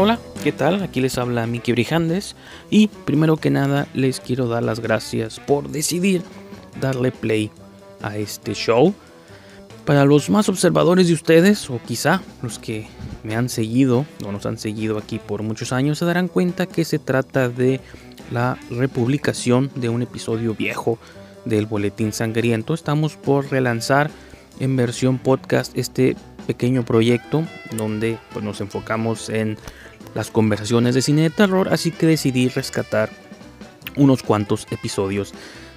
[0.00, 0.80] Hola, ¿qué tal?
[0.84, 2.36] Aquí les habla Miki Brijandes
[2.70, 6.22] y primero que nada les quiero dar las gracias por decidir
[6.80, 7.50] darle play
[8.00, 8.94] a este show.
[9.84, 12.86] Para los más observadores de ustedes, o quizá los que
[13.24, 16.84] me han seguido o nos han seguido aquí por muchos años, se darán cuenta que
[16.84, 17.80] se trata de
[18.30, 21.00] la republicación de un episodio viejo
[21.44, 22.72] del Boletín Sangriento.
[22.72, 24.12] Estamos por relanzar
[24.60, 26.14] en versión podcast este
[26.46, 27.44] pequeño proyecto
[27.76, 29.58] donde pues, nos enfocamos en
[30.14, 33.10] las conversaciones de cine de terror, así que decidí rescatar
[33.96, 35.32] unos cuantos episodios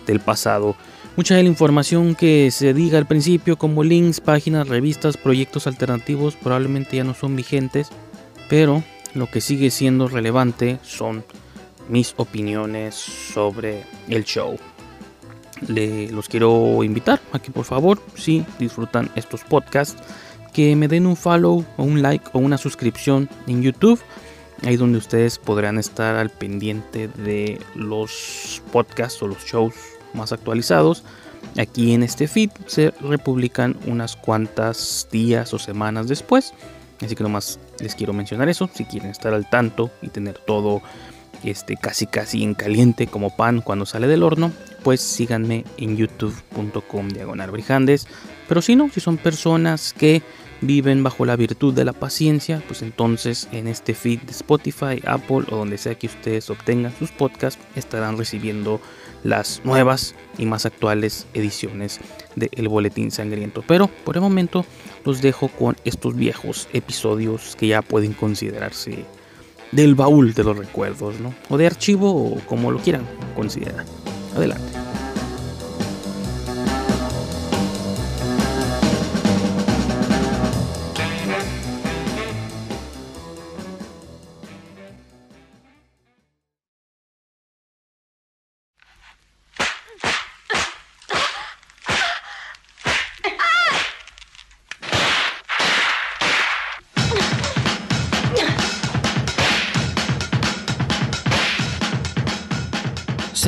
[0.05, 0.75] del pasado.
[1.17, 6.35] Mucha de la información que se diga al principio, como links, páginas, revistas, proyectos alternativos,
[6.35, 7.89] probablemente ya no son vigentes,
[8.47, 11.25] pero lo que sigue siendo relevante son
[11.89, 14.57] mis opiniones sobre el show.
[15.67, 20.01] Le, los quiero invitar a que por favor, si disfrutan estos podcasts,
[20.53, 24.01] que me den un follow o un like o una suscripción en YouTube.
[24.63, 29.73] Ahí donde ustedes podrán estar al pendiente de los podcasts o los shows
[30.13, 31.03] más actualizados.
[31.57, 36.53] Aquí en este feed se republican unas cuantas días o semanas después.
[37.01, 38.69] Así que nomás les quiero mencionar eso.
[38.73, 40.81] Si quieren estar al tanto y tener todo
[41.43, 44.51] este, casi casi en caliente como pan cuando sale del horno,
[44.83, 47.51] pues síganme en youtube.com diagonal
[48.47, 50.21] Pero si no, si son personas que
[50.61, 55.43] viven bajo la virtud de la paciencia, pues entonces en este feed de Spotify, Apple
[55.49, 58.79] o donde sea que ustedes obtengan sus podcasts, estarán recibiendo
[59.23, 61.99] las nuevas y más actuales ediciones
[62.35, 63.63] de El Boletín Sangriento.
[63.67, 64.65] Pero por el momento
[65.05, 69.05] los dejo con estos viejos episodios que ya pueden considerarse
[69.71, 71.33] del baúl de los recuerdos, ¿no?
[71.49, 73.85] O de archivo o como lo quieran considerar.
[74.35, 74.90] Adelante.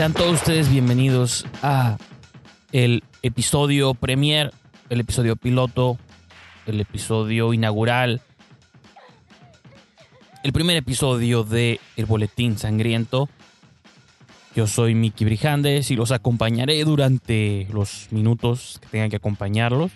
[0.04, 1.98] Sean todos ustedes bienvenidos a
[2.74, 4.54] el episodio premier,
[4.90, 5.98] el episodio piloto,
[6.66, 8.20] el episodio inaugural,
[10.44, 13.30] el primer episodio de El Boletín Sangriento.
[14.54, 19.94] Yo soy Miki Brijandes y los acompañaré durante los minutos que tengan que acompañarlos.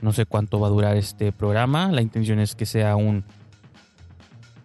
[0.00, 1.90] No sé cuánto va a durar este programa.
[1.90, 3.24] La intención es que sea un,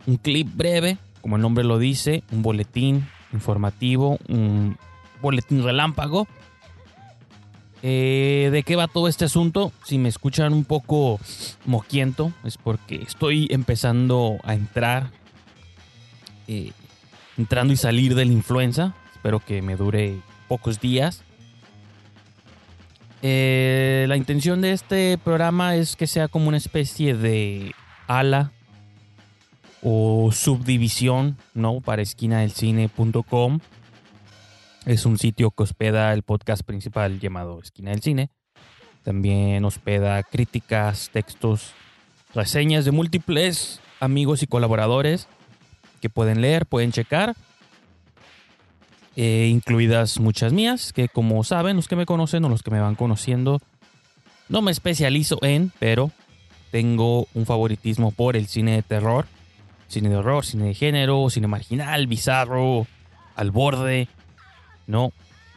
[0.05, 4.77] un clip breve, como el nombre lo dice, un boletín informativo, un
[5.21, 6.27] boletín relámpago.
[7.83, 9.71] Eh, ¿De qué va todo este asunto?
[9.83, 11.19] Si me escuchan un poco
[11.65, 15.11] moquiento, es porque estoy empezando a entrar,
[16.47, 16.71] eh,
[17.38, 18.95] entrando y salir de la influenza.
[19.13, 20.17] Espero que me dure
[20.47, 21.23] pocos días.
[23.21, 27.73] Eh, la intención de este programa es que sea como una especie de
[28.07, 28.51] ala
[29.81, 31.81] o subdivisión, ¿no?
[31.81, 33.59] Para esquinadelcine.com.
[34.85, 38.29] Es un sitio que hospeda el podcast principal llamado Esquina del Cine.
[39.03, 41.73] También hospeda críticas, textos,
[42.33, 45.27] reseñas de múltiples amigos y colaboradores
[46.01, 47.35] que pueden leer, pueden checar.
[49.15, 52.79] Eh, incluidas muchas mías, que como saben, los que me conocen o los que me
[52.79, 53.59] van conociendo,
[54.47, 56.11] no me especializo en, pero
[56.69, 59.25] tengo un favoritismo por el cine de terror
[59.87, 62.87] cine de horror, cine de género, cine marginal, bizarro,
[63.35, 64.07] al borde,
[64.85, 65.11] ¿no?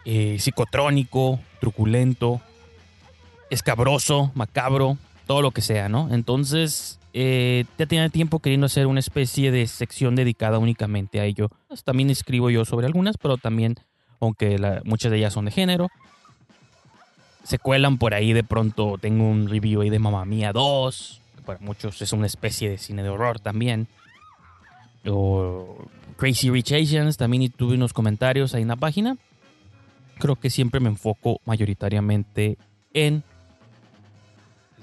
[0.05, 2.41] Eh, psicotrónico, truculento,
[3.51, 4.97] escabroso, macabro,
[5.27, 6.09] todo lo que sea, ¿no?
[6.13, 11.51] Entonces, eh, ya tenía tiempo queriendo hacer una especie de sección dedicada únicamente a ello.
[11.85, 13.77] También escribo yo sobre algunas, pero también,
[14.21, 15.89] aunque muchas de ellas son de género,
[17.43, 18.97] se cuelan por ahí de pronto.
[19.01, 22.79] Tengo un review ahí de Mamma Mía 2, que para muchos es una especie de
[22.79, 23.89] cine de horror también
[25.07, 25.77] o
[26.17, 29.17] Crazy Rich Asians, también tuve unos comentarios ahí en la página.
[30.19, 32.59] Creo que siempre me enfoco mayoritariamente
[32.93, 33.23] en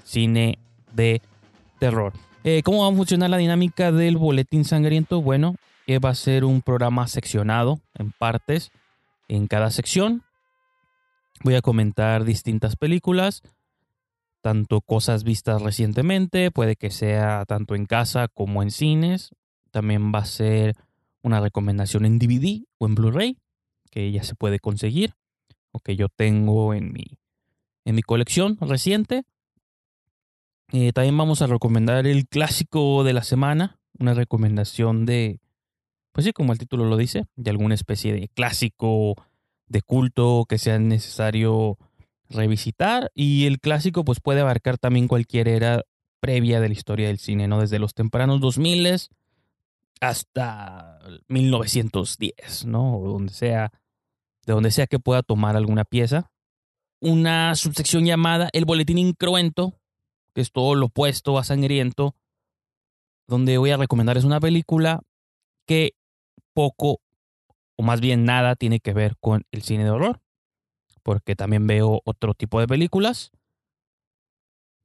[0.04, 0.58] cine
[0.92, 1.22] de
[1.78, 2.12] terror.
[2.44, 5.22] Eh, ¿Cómo va a funcionar la dinámica del boletín sangriento?
[5.22, 5.54] Bueno,
[5.96, 8.70] va a ser un programa seccionado en partes
[9.28, 10.22] en cada sección.
[11.42, 13.42] Voy a comentar distintas películas,
[14.42, 19.30] tanto cosas vistas recientemente, puede que sea tanto en casa como en cines,
[19.70, 20.74] también va a ser
[21.22, 23.38] una recomendación en DVD o en Blu-ray,
[23.90, 25.14] que ya se puede conseguir,
[25.72, 27.18] o que yo tengo en mi,
[27.84, 29.24] en mi colección reciente.
[30.72, 35.40] Eh, también vamos a recomendar el clásico de la semana, una recomendación de,
[36.12, 39.14] pues sí, como el título lo dice, de alguna especie de clásico
[39.66, 41.78] de culto que sea necesario
[42.28, 43.10] revisitar.
[43.14, 45.84] Y el clásico pues puede abarcar también cualquier era
[46.20, 47.60] previa de la historia del cine, ¿no?
[47.60, 48.86] Desde los tempranos 2000
[50.00, 50.98] hasta
[51.28, 52.98] 1910, ¿no?
[52.98, 53.72] O donde sea,
[54.46, 56.30] de donde sea que pueda tomar alguna pieza.
[57.00, 59.74] Una subsección llamada El Boletín Incruento,
[60.34, 62.16] que es todo lo opuesto a Sangriento,
[63.26, 65.02] donde voy a recomendar es una película
[65.66, 65.94] que
[66.54, 67.00] poco
[67.78, 70.20] o más bien nada tiene que ver con el cine de horror,
[71.04, 73.30] porque también veo otro tipo de películas,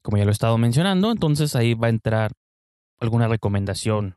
[0.03, 2.33] como ya lo he estado mencionando, entonces ahí va a entrar
[2.99, 4.15] alguna recomendación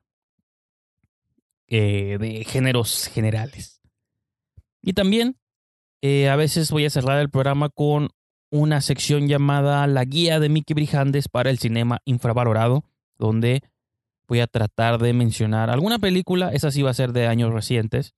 [1.69, 3.81] eh, de géneros generales.
[4.83, 5.37] Y también
[6.03, 8.11] eh, a veces voy a cerrar el programa con
[8.51, 12.85] una sección llamada La Guía de Mickey Brijandes para el Cinema Infravalorado,
[13.19, 13.63] donde
[14.29, 18.15] voy a tratar de mencionar alguna película, esa sí va a ser de años recientes,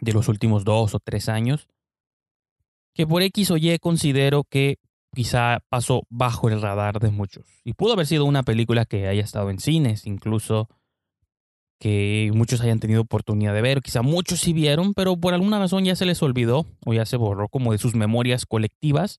[0.00, 1.68] de los últimos dos o tres años,
[2.94, 4.78] que por X o Y considero que
[5.14, 7.46] quizá pasó bajo el radar de muchos.
[7.64, 10.68] Y pudo haber sido una película que haya estado en cines, incluso
[11.82, 15.84] que muchos hayan tenido oportunidad de ver, quizá muchos sí vieron, pero por alguna razón
[15.84, 19.18] ya se les olvidó o ya se borró como de sus memorias colectivas.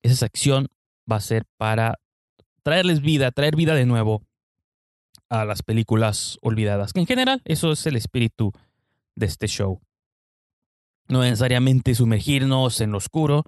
[0.00, 0.68] Esa sección
[1.12, 2.00] va a ser para
[2.62, 4.22] traerles vida, traer vida de nuevo
[5.28, 8.50] a las películas olvidadas, que en general eso es el espíritu
[9.14, 9.82] de este show.
[11.06, 13.44] No necesariamente sumergirnos en lo oscuro,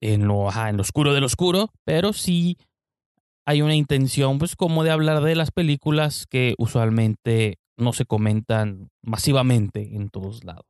[0.00, 2.58] en lo, en lo oscuro del oscuro, pero sí
[3.46, 8.90] hay una intención, pues, como de hablar de las películas que usualmente no se comentan
[9.02, 10.66] masivamente en todos lados.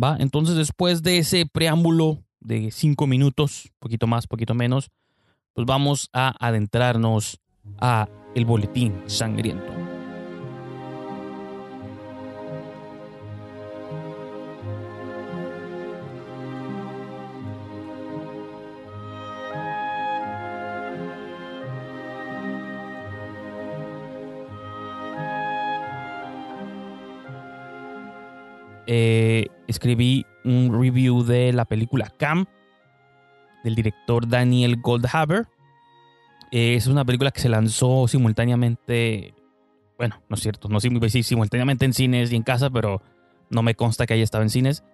[0.00, 0.16] ¿Va?
[0.20, 4.90] Entonces, después de ese preámbulo de cinco minutos, poquito más, poquito menos,
[5.54, 7.40] pues vamos a adentrarnos
[7.78, 9.81] a el boletín sangriento.
[28.94, 32.44] Eh, escribí un review de la película Cam
[33.64, 35.46] del director Daniel Goldhaber
[36.50, 39.32] es una película que se lanzó simultáneamente,
[39.96, 43.00] bueno, no es cierto, no sí, simultáneamente en cines y en casa, pero
[43.48, 44.84] no me consta que haya estado en cines.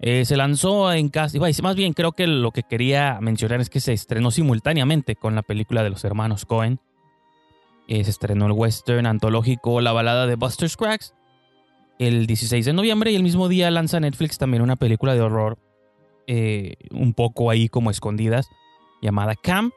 [0.00, 3.80] Eh, se lanzó en casa, más bien creo que lo que quería mencionar es que
[3.80, 6.78] se estrenó simultáneamente con la película de los hermanos Cohen.
[7.88, 11.15] Eh, se estrenó el western antológico La balada de Buster Scruggs
[11.98, 15.58] el 16 de noviembre y el mismo día lanza Netflix también una película de horror
[16.26, 18.48] eh, un poco ahí como escondidas
[19.00, 19.70] llamada Cam.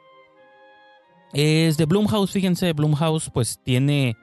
[1.33, 4.17] Es de Blumhouse, fíjense, Blumhouse pues tiene,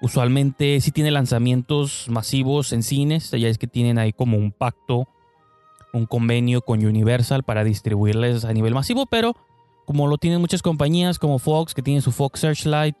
[0.00, 5.08] usualmente sí tiene lanzamientos masivos en cines, ya es que tienen ahí como un pacto,
[5.92, 9.34] un convenio con Universal para distribuirles a nivel masivo, pero
[9.84, 12.96] como lo tienen muchas compañías como Fox, que tiene su Fox Searchlight,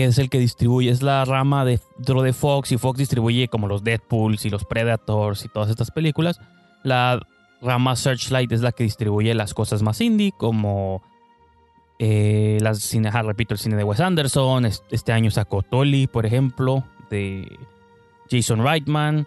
[0.00, 3.68] que es el que distribuye, es la rama de, de Fox y Fox distribuye como
[3.68, 6.40] los Deadpools y los Predators y todas estas películas.
[6.82, 7.20] La
[7.60, 11.02] rama Searchlight es la que distribuye las cosas más indie como
[11.98, 14.64] eh, las cine, repito, el cine de Wes Anderson.
[14.90, 17.58] Este año sacó Tolly, por ejemplo, de
[18.30, 19.26] Jason Reitman.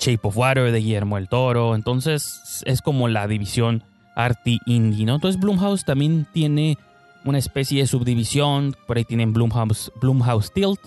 [0.00, 1.76] Shape of Water de Guillermo el Toro.
[1.76, 3.84] Entonces es como la división
[4.16, 5.14] arty indie, ¿no?
[5.14, 6.76] Entonces Blumhouse también tiene
[7.24, 8.76] una especie de subdivisión.
[8.86, 10.80] Por ahí tienen Blumhouse, Blumhouse Tilt.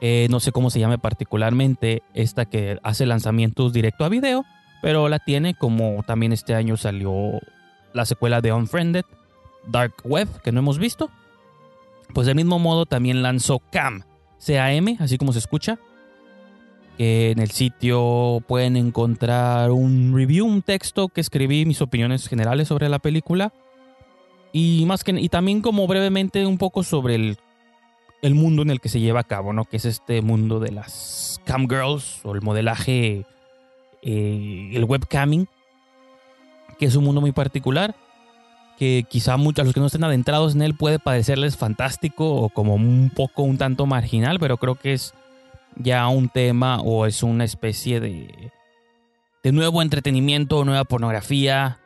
[0.00, 4.44] Eh, no sé cómo se llame particularmente esta que hace lanzamientos directo a video.
[4.82, 7.40] Pero la tiene como también este año salió
[7.92, 9.04] la secuela de Unfriended
[9.66, 11.10] Dark Web, que no hemos visto.
[12.14, 14.04] Pues del mismo modo también lanzó CAM,
[14.38, 15.78] C-A-M, así como se escucha.
[16.98, 22.88] en el sitio pueden encontrar un review, un texto que escribí mis opiniones generales sobre
[22.88, 23.52] la película.
[24.58, 27.36] Y más que y también como brevemente un poco sobre el,
[28.22, 29.66] el mundo en el que se lleva a cabo, ¿no?
[29.66, 33.26] Que es este mundo de las cam girls o el modelaje,
[34.00, 35.46] eh, el webcamming,
[36.78, 37.94] que es un mundo muy particular
[38.78, 42.76] que quizá muchos, los que no estén adentrados en él puede parecerles fantástico o como
[42.76, 45.12] un poco un tanto marginal, pero creo que es
[45.74, 48.52] ya un tema o es una especie de,
[49.42, 51.78] de nuevo entretenimiento, nueva pornografía,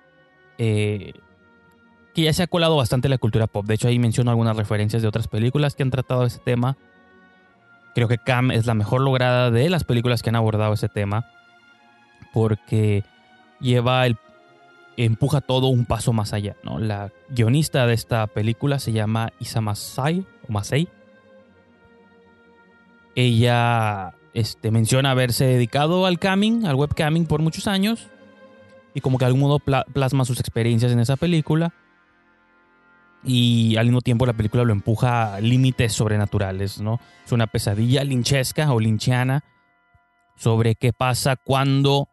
[0.59, 1.15] eh,
[2.21, 3.65] que ya se ha colado bastante la cultura pop.
[3.65, 6.77] De hecho, ahí menciono algunas referencias de otras películas que han tratado ese tema.
[7.95, 11.27] Creo que Cam es la mejor lograda de las películas que han abordado ese tema,
[12.33, 13.05] porque
[13.61, 14.17] lleva el
[14.97, 16.79] empuja todo un paso más allá, ¿no?
[16.79, 20.27] La guionista de esta película se llama Isa Masai.
[23.15, 28.09] Ella este, menciona haberse dedicado al camming, al webcamming por muchos años
[28.93, 31.73] y como que de algún modo plasma sus experiencias en esa película
[33.23, 37.01] y al mismo tiempo la película lo empuja a límites sobrenaturales, ¿no?
[37.25, 39.45] Es una pesadilla linchesca o linchiana
[40.37, 42.09] sobre qué pasa cuando,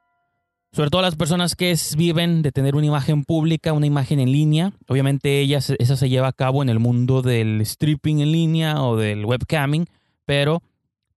[0.73, 4.73] sobre todo las personas que viven de tener una imagen pública, una imagen en línea,
[4.87, 8.97] obviamente ella, esa se lleva a cabo en el mundo del stripping en línea o
[8.97, 9.87] del webcamming,
[10.25, 10.61] pero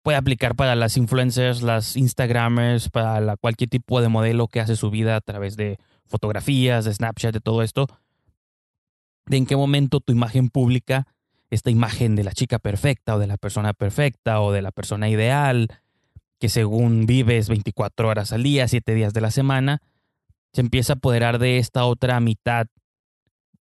[0.02, 4.90] puede aplicar para las influencers, las Instagramers, para cualquier tipo de modelo que hace su
[4.90, 7.86] vida a través de fotografías, de Snapchat, de todo esto
[9.28, 11.06] de en qué momento tu imagen pública,
[11.50, 15.08] esta imagen de la chica perfecta o de la persona perfecta o de la persona
[15.08, 15.68] ideal,
[16.38, 19.82] que según vives 24 horas al día, 7 días de la semana,
[20.52, 22.66] se empieza a apoderar de esta otra mitad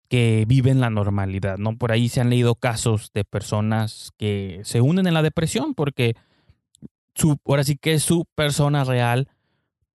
[0.08, 1.76] que vive en la normalidad, ¿no?
[1.76, 6.14] Por ahí se han leído casos de personas que se unen en la depresión porque
[7.14, 9.28] su, ahora sí que su persona real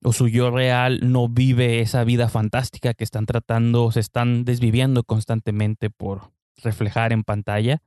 [0.03, 5.03] o su yo real no vive esa vida fantástica que están tratando, se están desviviendo
[5.03, 6.31] constantemente por
[6.63, 7.81] reflejar en pantalla.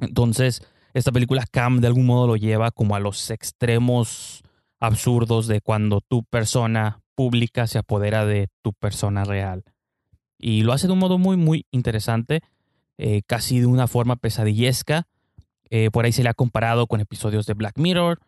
[0.00, 4.42] Entonces, esta película Cam de algún modo lo lleva como a los extremos
[4.80, 9.64] absurdos de cuando tu persona pública se apodera de tu persona real.
[10.38, 12.42] Y lo hace de un modo muy, muy interesante,
[12.98, 15.06] eh, casi de una forma pesadillesca.
[15.70, 18.20] Eh, por ahí se le ha comparado con episodios de Black Mirror,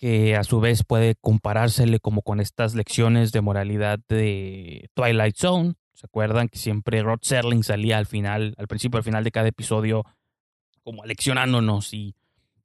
[0.00, 5.74] que a su vez puede comparársele como con estas lecciones de moralidad de Twilight Zone.
[5.92, 9.48] ¿Se acuerdan que siempre Rod Serling salía al final, al principio al final de cada
[9.48, 10.06] episodio,
[10.82, 12.14] como leccionándonos y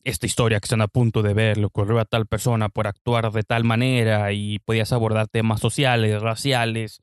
[0.05, 3.29] esta historia que están a punto de ver le ocurrió a tal persona por actuar
[3.33, 7.01] de tal manera y podías abordar temas sociales, raciales,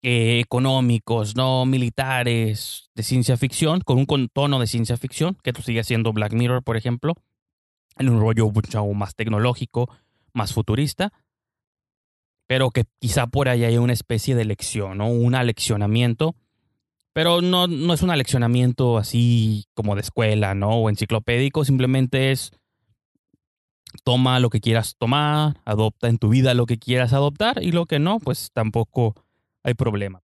[0.00, 5.60] eh, económicos, no militares, de ciencia ficción, con un tono de ciencia ficción, que esto
[5.60, 7.14] sigue siendo Black Mirror, por ejemplo
[7.96, 9.88] en un rollo mucho más tecnológico,
[10.32, 11.12] más futurista,
[12.46, 15.08] pero que quizá por ahí haya una especie de lección, ¿no?
[15.08, 16.34] Un aleccionamiento,
[17.12, 20.70] pero no, no es un aleccionamiento así como de escuela, ¿no?
[20.70, 22.52] O enciclopédico, simplemente es
[24.02, 27.86] toma lo que quieras tomar, adopta en tu vida lo que quieras adoptar y lo
[27.86, 29.14] que no, pues tampoco
[29.62, 30.20] hay problema.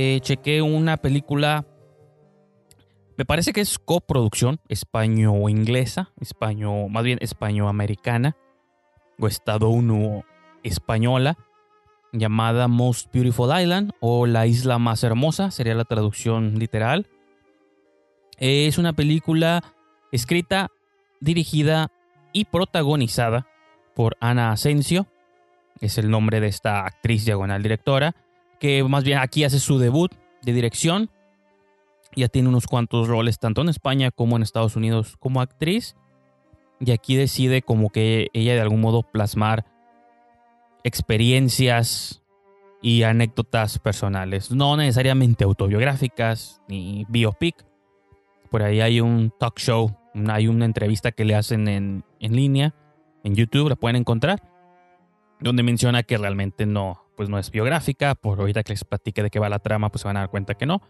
[0.00, 1.66] Eh, chequé una película,
[3.16, 8.36] me parece que es coproducción español-inglesa, español, más bien español-americana,
[9.18, 11.36] o estadounidense-española,
[12.12, 17.08] llamada Most Beautiful Island o La Isla Más Hermosa, sería la traducción literal.
[18.36, 19.64] Es una película
[20.12, 20.68] escrita,
[21.18, 21.90] dirigida
[22.32, 23.48] y protagonizada
[23.96, 25.08] por Ana Asensio,
[25.80, 28.14] es el nombre de esta actriz diagonal directora
[28.58, 30.12] que más bien aquí hace su debut
[30.42, 31.10] de dirección.
[32.16, 35.96] Ya tiene unos cuantos roles tanto en España como en Estados Unidos como actriz.
[36.80, 39.66] Y aquí decide como que ella de algún modo plasmar
[40.84, 42.22] experiencias
[42.80, 44.50] y anécdotas personales.
[44.50, 47.66] No necesariamente autobiográficas ni biopic.
[48.50, 49.94] Por ahí hay un talk show,
[50.28, 52.74] hay una entrevista que le hacen en, en línea,
[53.24, 54.42] en YouTube, la pueden encontrar,
[55.40, 59.28] donde menciona que realmente no, pues no es biográfica, por ahorita que les platique de
[59.28, 60.80] qué va la trama, pues se van a dar cuenta que no.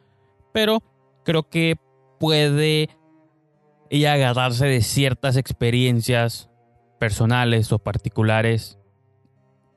[0.53, 0.83] Pero
[1.25, 1.77] creo que
[2.21, 2.91] puede
[3.89, 6.51] ella agarrarse de ciertas experiencias
[7.01, 8.79] personales o particulares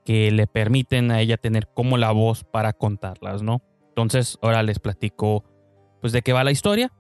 [0.04, 3.62] que le permiten a ella tener como la voz para contarlas, ¿no?
[3.88, 5.46] Entonces, ahora les platico
[6.02, 6.92] pues de qué va la historia.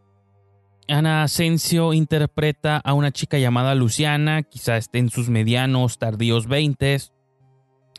[0.87, 6.97] Ana Asensio interpreta a una chica llamada Luciana, quizá esté en sus medianos, tardíos 20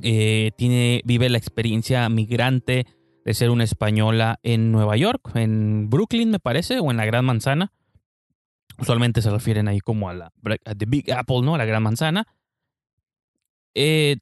[0.02, 2.86] eh, tiene, vive la experiencia migrante
[3.24, 7.24] de ser una española en Nueva York, en Brooklyn me parece, o en la Gran
[7.24, 7.72] Manzana.
[8.78, 10.32] Usualmente se refieren ahí como a la
[10.76, 11.56] the Big Apple, ¿no?
[11.56, 12.26] La Gran Manzana.
[13.74, 14.16] Eh,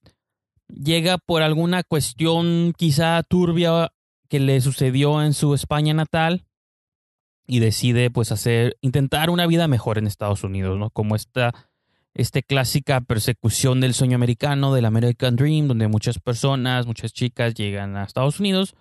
[0.68, 3.92] llega por alguna cuestión quizá turbia
[4.28, 6.44] que le sucedió en su España natal
[7.46, 10.90] y decide pues hacer, intentar una vida mejor en Estados Unidos, ¿no?
[10.90, 11.69] Como esta
[12.14, 17.97] esta clásica persecución del sueño americano, del American Dream, donde muchas personas, muchas chicas llegan
[17.97, 18.75] a Estados Unidos,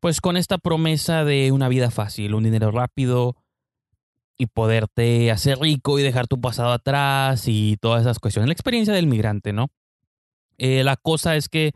[0.00, 3.36] pues con esta promesa de una vida fácil, un dinero rápido
[4.38, 8.48] y poderte hacer rico y dejar tu pasado atrás y todas esas cuestiones.
[8.48, 9.68] La experiencia del migrante, ¿no?
[10.58, 11.72] Eh, la cosa es que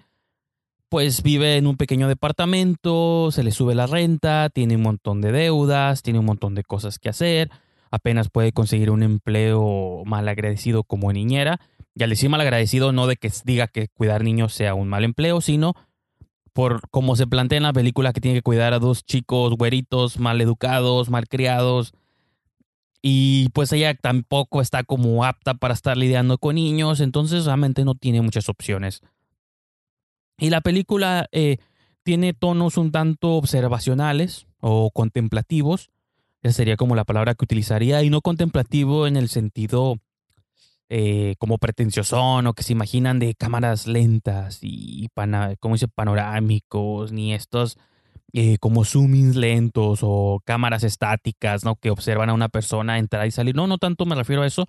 [0.88, 5.32] pues vive en un pequeño departamento, se le sube la renta, tiene un montón de
[5.32, 7.50] deudas, tiene un montón de cosas que hacer,
[7.90, 11.60] apenas puede conseguir un empleo mal agradecido como niñera.
[11.94, 15.04] Y al decir mal agradecido no de que diga que cuidar niños sea un mal
[15.04, 15.74] empleo, sino
[16.52, 20.18] por como se plantea en la película que tiene que cuidar a dos chicos güeritos,
[20.18, 21.92] mal educados, mal criados.
[23.02, 27.94] Y pues ella tampoco está como apta para estar lidiando con niños, entonces realmente no
[27.94, 29.02] tiene muchas opciones.
[30.38, 31.58] Y la película eh,
[32.02, 35.90] tiene tonos un tanto observacionales o contemplativos.
[36.42, 38.02] Esa sería como la palabra que utilizaría.
[38.02, 39.96] Y no contemplativo en el sentido
[40.88, 45.08] eh, como pretenciosón o que se imaginan de cámaras lentas y,
[45.58, 47.76] como dice, panorámicos, ni estos
[48.32, 51.76] eh, como zoomings lentos o cámaras estáticas, ¿no?
[51.76, 53.56] Que observan a una persona entrar y salir.
[53.56, 54.66] No, no tanto me refiero a eso,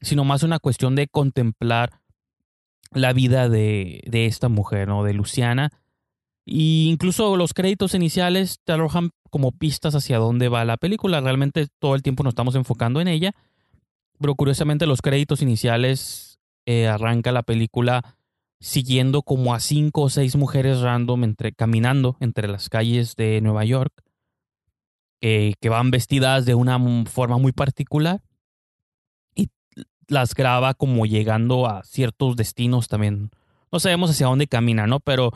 [0.00, 2.00] sino más una cuestión de contemplar
[2.92, 5.04] la vida de, de esta mujer, ¿no?
[5.04, 5.70] De Luciana.
[6.44, 11.20] Y incluso los créditos iniciales arrojan como pistas hacia dónde va la película.
[11.20, 13.34] Realmente todo el tiempo nos estamos enfocando en ella.
[14.18, 18.16] Pero curiosamente los créditos iniciales eh, arranca la película
[18.60, 23.64] siguiendo como a cinco o seis mujeres random entre, caminando entre las calles de Nueva
[23.64, 23.92] York,
[25.20, 28.20] que van vestidas de una forma muy particular
[30.08, 33.30] las graba como llegando a ciertos destinos también.
[33.70, 35.00] No sabemos hacia dónde camina, ¿no?
[35.00, 35.32] Pero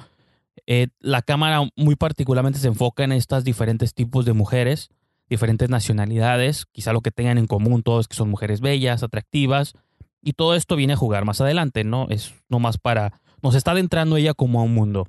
[0.66, 4.90] eh, la cámara muy particularmente se enfoca en estos diferentes tipos de mujeres,
[5.28, 9.75] diferentes nacionalidades, quizá lo que tengan en común todos que son mujeres bellas, atractivas,
[10.23, 12.06] y todo esto viene a jugar más adelante, ¿no?
[12.09, 13.21] Es nomás para...
[13.42, 15.09] Nos está adentrando ella como a un mundo,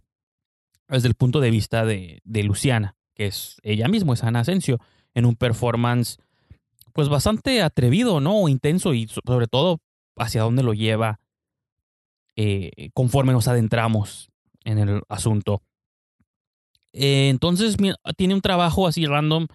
[0.87, 4.79] desde el punto de vista de, de Luciana, que es ella misma, es Ana Asensio,
[5.13, 6.17] en un performance
[6.93, 8.47] pues bastante atrevido, ¿no?
[8.47, 9.81] Intenso y sobre todo
[10.15, 11.19] hacia dónde lo lleva
[12.35, 14.29] eh, conforme nos adentramos
[14.63, 15.61] en el asunto.
[16.93, 17.77] Eh, entonces
[18.15, 19.47] tiene un trabajo así random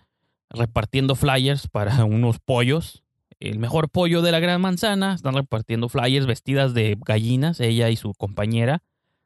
[0.51, 3.03] repartiendo flyers para unos pollos.
[3.41, 5.15] El mejor pollo de la gran manzana.
[5.15, 8.83] Están repartiendo flyers vestidas de gallinas, ella y su compañera.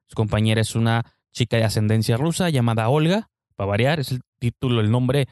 [0.07, 4.81] Su compañera es una chica de ascendencia rusa llamada Olga, para variar, es el título,
[4.81, 5.29] el nombre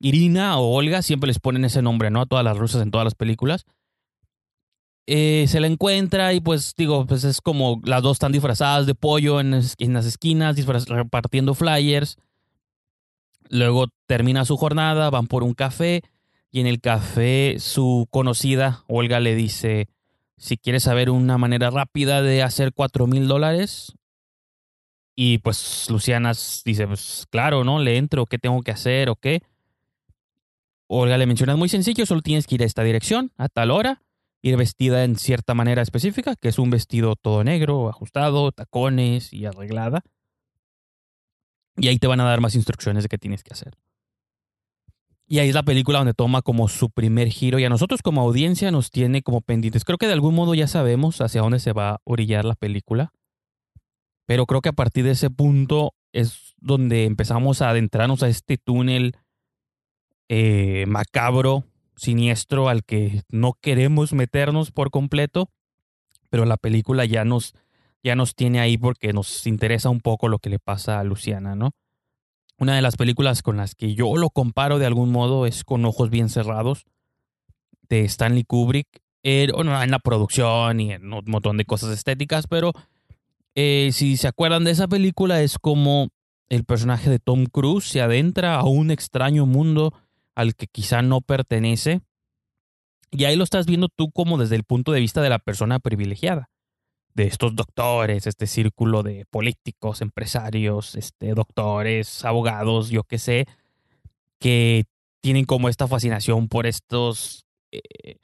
[0.00, 2.20] Irina o Olga, siempre les ponen ese nombre, ¿no?
[2.20, 3.64] A todas las rusas en todas las películas.
[5.10, 8.94] Eh, se la encuentra y pues digo, pues es como las dos están disfrazadas de
[8.94, 12.18] pollo en, las esquinas, repartiendo flyers.
[13.48, 16.02] Luego termina su jornada, van por un café
[16.50, 19.88] y en el café su conocida Olga le dice,
[20.36, 23.94] si quieres saber una manera rápida de hacer cuatro mil dólares.
[25.16, 26.32] Y pues Luciana
[26.66, 27.78] dice, pues claro, ¿no?
[27.78, 29.40] Le entro, ¿qué tengo que hacer o qué?
[30.86, 33.70] Olga le menciona, es muy sencillo, solo tienes que ir a esta dirección, a tal
[33.70, 34.02] hora,
[34.42, 39.46] ir vestida en cierta manera específica, que es un vestido todo negro, ajustado, tacones y
[39.46, 40.02] arreglada.
[41.76, 43.76] Y ahí te van a dar más instrucciones de qué tienes que hacer.
[45.30, 48.22] Y ahí es la película donde toma como su primer giro y a nosotros como
[48.22, 49.84] audiencia nos tiene como pendientes.
[49.84, 53.12] Creo que de algún modo ya sabemos hacia dónde se va a orillar la película.
[54.24, 58.56] Pero creo que a partir de ese punto es donde empezamos a adentrarnos a este
[58.56, 59.16] túnel
[60.28, 61.64] eh, macabro,
[61.98, 65.50] siniestro, al que no queremos meternos por completo,
[66.30, 67.54] pero la película ya nos,
[68.02, 71.54] ya nos tiene ahí porque nos interesa un poco lo que le pasa a Luciana,
[71.54, 71.72] ¿no?
[72.58, 75.84] Una de las películas con las que yo lo comparo de algún modo es Con
[75.84, 76.86] Ojos Bien Cerrados,
[77.88, 78.88] de Stanley Kubrick.
[79.24, 82.72] Eh, en la producción y en un montón de cosas estéticas, pero
[83.54, 86.08] eh, si se acuerdan de esa película, es como
[86.48, 89.92] el personaje de Tom Cruise se adentra a un extraño mundo
[90.38, 92.00] al que quizá no pertenece.
[93.10, 95.80] Y ahí lo estás viendo tú como desde el punto de vista de la persona
[95.80, 96.48] privilegiada,
[97.14, 103.46] de estos doctores, este círculo de políticos, empresarios, este, doctores, abogados, yo qué sé,
[104.38, 104.84] que
[105.20, 108.18] tienen como esta fascinación por estos, eh,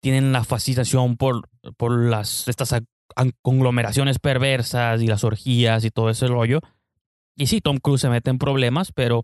[0.00, 2.74] tienen la fascinación por, por las, estas
[3.42, 6.58] conglomeraciones perversas y las orgías y todo ese rollo.
[7.36, 9.22] Y sí, Tom Cruise se mete en problemas, pero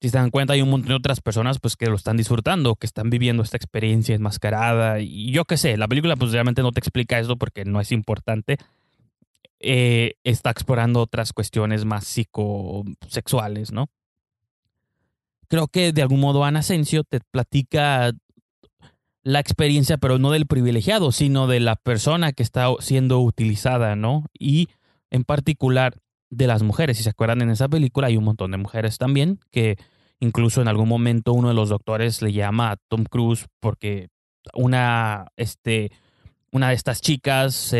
[0.00, 2.76] si se dan cuenta, hay un montón de otras personas pues, que lo están disfrutando,
[2.76, 5.00] que están viviendo esta experiencia enmascarada.
[5.00, 7.90] Y yo qué sé, la película pues realmente no te explica eso porque no es
[7.90, 8.58] importante.
[9.60, 13.88] Eh, está explorando otras cuestiones más psicosexuales, ¿no?
[15.48, 18.12] Creo que de algún modo Ana Asensio te platica
[19.24, 24.26] la experiencia, pero no del privilegiado, sino de la persona que está siendo utilizada, ¿no?
[24.32, 24.68] Y
[25.10, 25.96] en particular
[26.30, 26.96] de las mujeres.
[26.96, 29.76] Si se acuerdan en esa película hay un montón de mujeres también que
[30.20, 34.08] incluso en algún momento uno de los doctores le llama a Tom Cruise porque
[34.54, 35.90] una, este,
[36.50, 37.74] una de estas chicas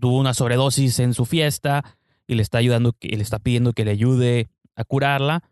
[0.00, 3.84] tuvo una sobredosis en su fiesta y le está ayudando, y le está pidiendo que
[3.84, 5.42] le ayude a curarla.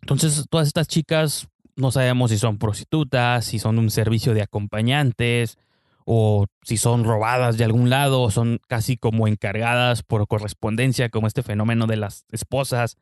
[0.00, 5.58] Entonces, todas estas chicas no sabemos si son prostitutas, si son un servicio de acompañantes,
[6.04, 11.26] o si son robadas de algún lado, o son casi como encargadas por correspondencia, como
[11.26, 12.96] este fenómeno de las esposas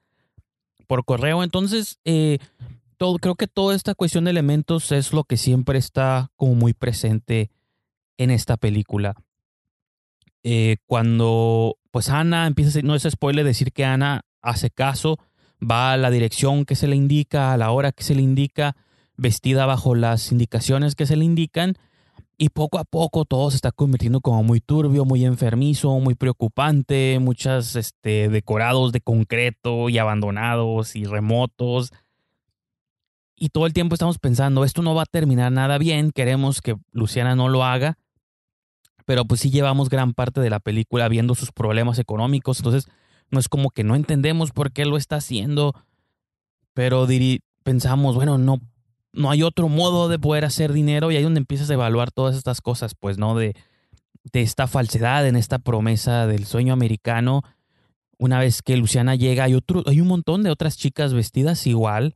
[0.86, 1.42] por correo.
[1.42, 2.38] Entonces, eh,
[2.96, 6.74] todo, creo que toda esta cuestión de elementos es lo que siempre está como muy
[6.74, 7.50] presente
[8.18, 9.14] en esta película.
[10.44, 15.18] Eh, cuando pues Ana empieza, no es spoiler decir que Ana hace caso,
[15.62, 18.76] va a la dirección que se le indica, a la hora que se le indica,
[19.16, 21.74] vestida bajo las indicaciones que se le indican,
[22.42, 27.20] y poco a poco todo se está convirtiendo como muy turbio, muy enfermizo, muy preocupante,
[27.20, 31.92] muchas este, decorados de concreto y abandonados y remotos.
[33.36, 36.74] Y todo el tiempo estamos pensando, esto no va a terminar nada bien, queremos que
[36.90, 37.96] Luciana no lo haga,
[39.06, 42.88] pero pues sí llevamos gran parte de la película viendo sus problemas económicos, entonces
[43.30, 45.74] no es como que no entendemos por qué lo está haciendo,
[46.74, 47.06] pero
[47.62, 48.58] pensamos, bueno, no,
[49.12, 52.10] no hay otro modo de poder hacer dinero y ahí es donde empiezas a evaluar
[52.10, 53.36] todas estas cosas, pues, ¿no?
[53.36, 53.54] De,
[54.32, 57.42] de esta falsedad, en esta promesa del sueño americano.
[58.18, 62.14] Una vez que Luciana llega, hay, otro, hay un montón de otras chicas vestidas igual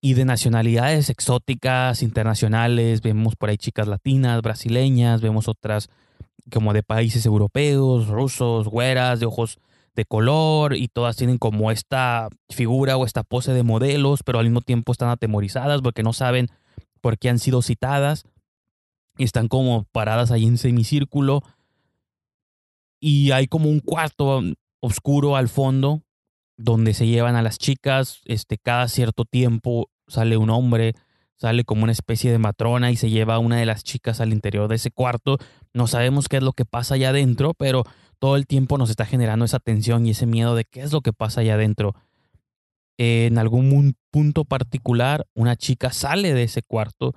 [0.00, 3.02] y de nacionalidades exóticas, internacionales.
[3.02, 5.88] Vemos por ahí chicas latinas, brasileñas, vemos otras
[6.52, 9.58] como de países europeos, rusos, güeras, de ojos
[9.98, 14.46] de color y todas tienen como esta figura o esta pose de modelos, pero al
[14.46, 16.48] mismo tiempo están atemorizadas porque no saben
[17.00, 18.24] por qué han sido citadas
[19.18, 21.42] y están como paradas ahí en semicírculo
[23.00, 24.42] y hay como un cuarto
[24.80, 26.02] oscuro al fondo
[26.56, 30.94] donde se llevan a las chicas, este cada cierto tiempo sale un hombre
[31.38, 34.32] sale como una especie de matrona y se lleva a una de las chicas al
[34.32, 35.38] interior de ese cuarto.
[35.72, 37.84] No sabemos qué es lo que pasa allá adentro, pero
[38.18, 41.00] todo el tiempo nos está generando esa tensión y ese miedo de qué es lo
[41.00, 41.94] que pasa allá adentro.
[42.96, 47.14] En algún punto particular, una chica sale de ese cuarto,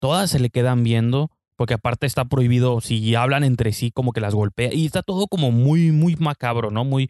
[0.00, 4.20] todas se le quedan viendo, porque aparte está prohibido, si hablan entre sí, como que
[4.20, 6.84] las golpea, y está todo como muy, muy macabro, ¿no?
[6.84, 7.08] Muy,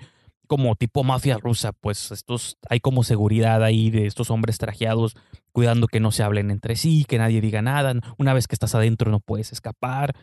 [0.49, 5.17] como tipo mafia rusa, pues estos hay como seguridad ahí de estos hombres trajeados
[5.53, 7.95] cuidando que no se hablen entre sí, que nadie diga nada.
[8.17, 10.17] Una vez que estás adentro no puedes escapar.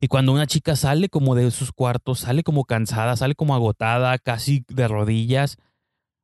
[0.00, 4.16] Y cuando una chica sale como de sus cuartos, sale como cansada, sale como agotada,
[4.18, 5.56] casi de rodillas,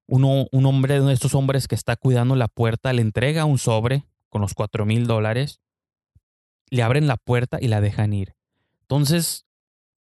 [0.06, 3.58] uno, un hombre, uno de estos hombres que está cuidando la puerta, le entrega un
[3.58, 5.60] sobre con los cuatro mil dólares,
[6.70, 8.34] le abren la puerta y la dejan ir.
[8.82, 9.46] Entonces,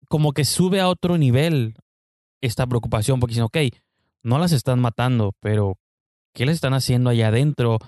[0.08, 1.76] como que sube a otro nivel
[2.40, 3.56] esta preocupación porque dicen, ok,
[4.22, 5.78] no las están matando, pero
[6.32, 7.78] ¿qué les están haciendo allá adentro?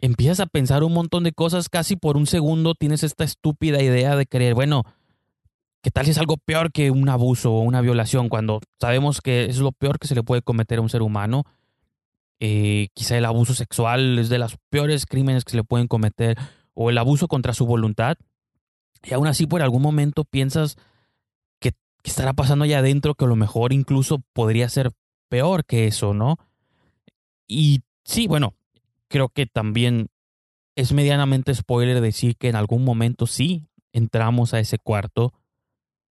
[0.00, 4.14] Empiezas a pensar un montón de cosas, casi por un segundo tienes esta estúpida idea
[4.14, 4.84] de creer, bueno,
[5.82, 8.28] ¿qué tal si es algo peor que un abuso o una violación?
[8.28, 11.44] Cuando sabemos que es lo peor que se le puede cometer a un ser humano.
[12.38, 16.38] Eh, quizá el abuso sexual es de los peores crímenes que se le pueden cometer,
[16.74, 18.16] o el abuso contra su voluntad.
[19.02, 20.76] Y aún así, por algún momento piensas,
[21.58, 21.72] ¿qué
[22.04, 24.92] estará pasando allá adentro que a lo mejor incluso podría ser
[25.28, 26.36] peor que eso, ¿no?
[27.48, 28.54] Y sí, bueno,
[29.08, 30.08] creo que también
[30.76, 35.32] es medianamente spoiler decir que en algún momento sí entramos a ese cuarto,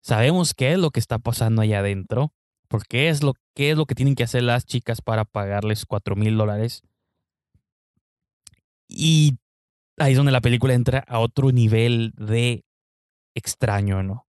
[0.02, 2.34] sabemos qué es lo que está pasando allá adentro,
[2.68, 6.16] porque es lo, qué es lo que tienen que hacer las chicas para pagarles cuatro
[6.16, 6.82] mil dólares.
[8.88, 9.38] Y
[9.98, 12.64] ahí es donde la película entra a otro nivel de
[13.36, 14.26] extraño, ¿no?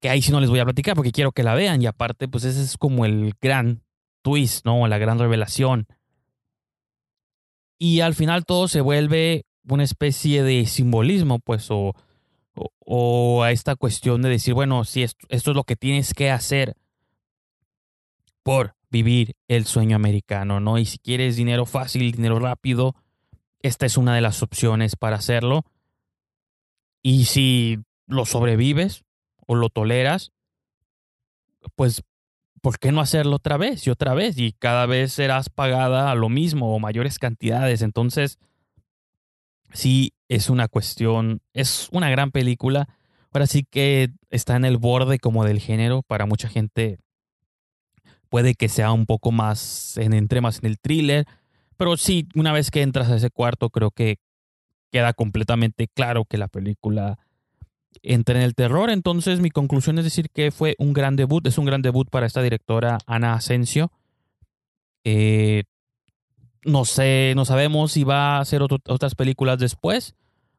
[0.00, 2.26] que ahí sí no les voy a platicar porque quiero que la vean y aparte
[2.26, 3.82] pues ese es como el gran
[4.22, 4.86] twist, ¿no?
[4.88, 5.86] La gran revelación.
[7.82, 14.20] Y al final todo se vuelve una especie de simbolismo, pues, o, a esta cuestión
[14.20, 16.76] de decir, bueno, si esto, esto es lo que tienes que hacer
[18.42, 20.76] por vivir el sueño americano, ¿no?
[20.76, 22.94] Y si quieres dinero fácil, dinero rápido,
[23.62, 25.64] esta es una de las opciones para hacerlo.
[27.02, 29.04] Y si lo sobrevives,
[29.46, 30.32] o lo toleras,
[31.76, 32.02] pues,
[32.60, 34.38] ¿por qué no hacerlo otra vez y otra vez?
[34.38, 37.82] Y cada vez serás pagada a lo mismo o mayores cantidades.
[37.82, 38.38] Entonces,
[39.72, 42.88] sí, es una cuestión, es una gran película.
[43.32, 46.02] Ahora sí que está en el borde como del género.
[46.02, 46.98] Para mucha gente
[48.28, 51.26] puede que sea un poco más, en, entre más en el thriller.
[51.76, 54.18] Pero sí, una vez que entras a ese cuarto, creo que
[54.90, 57.18] queda completamente claro que la película
[58.02, 58.90] entré en el terror.
[58.90, 62.26] Entonces mi conclusión es decir que fue un gran debut, es un gran debut para
[62.26, 63.90] esta directora Ana Asensio.
[65.04, 65.64] Eh,
[66.64, 70.14] no sé, no sabemos si va a hacer otras películas después.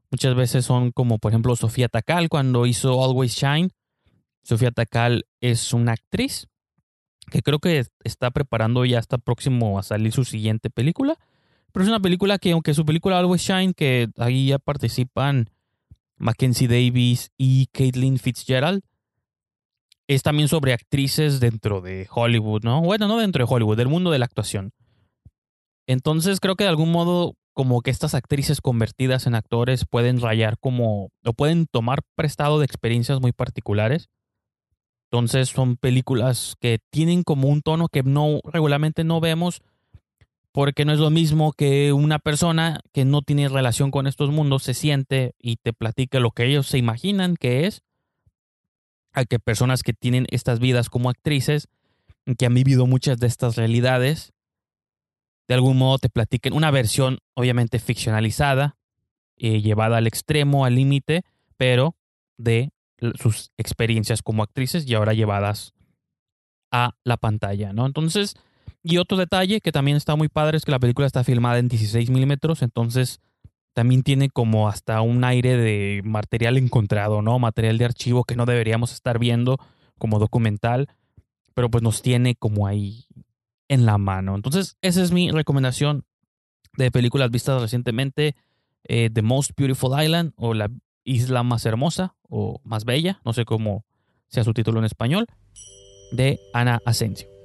[0.10, 3.70] Muchas veces son como por ejemplo Sofía Takal cuando hizo Always Shine.
[4.44, 6.48] Sofía Takal es una actriz
[7.30, 11.18] que creo que está preparando ya está próximo a salir su siguiente película.
[11.72, 15.50] Pero es una película que, aunque su película Always Shine, que ahí ya participan
[16.22, 18.82] Mackenzie Davis y Caitlin Fitzgerald,
[20.08, 22.82] es también sobre actrices dentro de Hollywood, ¿no?
[22.82, 24.72] Bueno, no dentro de Hollywood, del mundo de la actuación.
[25.88, 30.58] Entonces creo que de algún modo como que estas actrices convertidas en actores pueden rayar
[30.60, 34.10] como, o pueden tomar prestado de experiencias muy particulares.
[35.12, 39.62] Entonces son películas que tienen como un tono que no regularmente no vemos
[40.52, 44.64] porque no es lo mismo que una persona que no tiene relación con estos mundos
[44.64, 47.84] se siente y te platique lo que ellos se imaginan que es
[49.14, 51.68] a que personas que tienen estas vidas como actrices,
[52.38, 54.34] que han vivido muchas de estas realidades,
[55.48, 58.78] de algún modo te platiquen una versión obviamente ficcionalizada,
[59.38, 61.24] eh, llevada al extremo, al límite,
[61.58, 61.96] pero
[62.38, 62.72] de
[63.16, 65.74] sus experiencias como actrices y ahora llevadas
[66.72, 67.86] a la pantalla, ¿no?
[67.86, 68.36] Entonces,
[68.84, 71.68] y otro detalle que también está muy padre es que la película está filmada en
[71.68, 73.20] 16 milímetros, entonces
[73.74, 77.40] también tiene como hasta un aire de material encontrado, ¿no?
[77.40, 79.58] Material de archivo que no deberíamos estar viendo
[79.98, 80.90] como documental,
[81.54, 83.06] pero pues nos tiene como ahí
[83.68, 84.36] en la mano.
[84.36, 86.04] Entonces, esa es mi recomendación
[86.76, 88.36] de películas vistas recientemente.
[88.84, 90.70] Eh, The Most Beautiful Island o La
[91.04, 93.86] Isla Más Hermosa o Más Bella, no sé cómo
[94.28, 95.28] sea su título en español,
[96.12, 97.41] de Ana Asensio.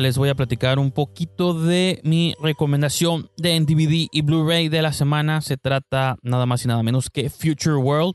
[0.00, 4.92] Les voy a platicar un poquito de mi recomendación de DVD y Blu-ray de la
[4.92, 5.40] semana.
[5.40, 8.14] Se trata nada más y nada menos que Future World.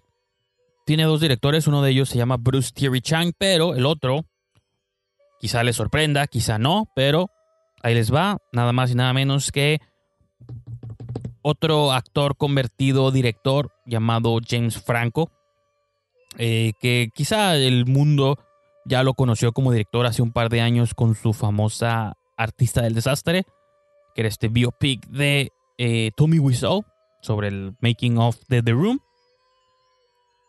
[0.86, 4.26] Tiene dos directores, uno de ellos se llama Bruce Thierry Chang, pero el otro
[5.40, 7.30] quizá les sorprenda, quizá no, pero
[7.82, 9.80] ahí les va, nada más y nada menos que
[11.42, 15.32] otro actor convertido director llamado James Franco,
[16.38, 18.38] eh, que quizá el mundo
[18.90, 22.96] ya lo conoció como director hace un par de años con su famosa Artista del
[22.96, 23.44] Desastre,
[24.16, 26.84] que era este biopic de eh, Tommy Wiseau
[27.22, 29.00] sobre el making of de The Room.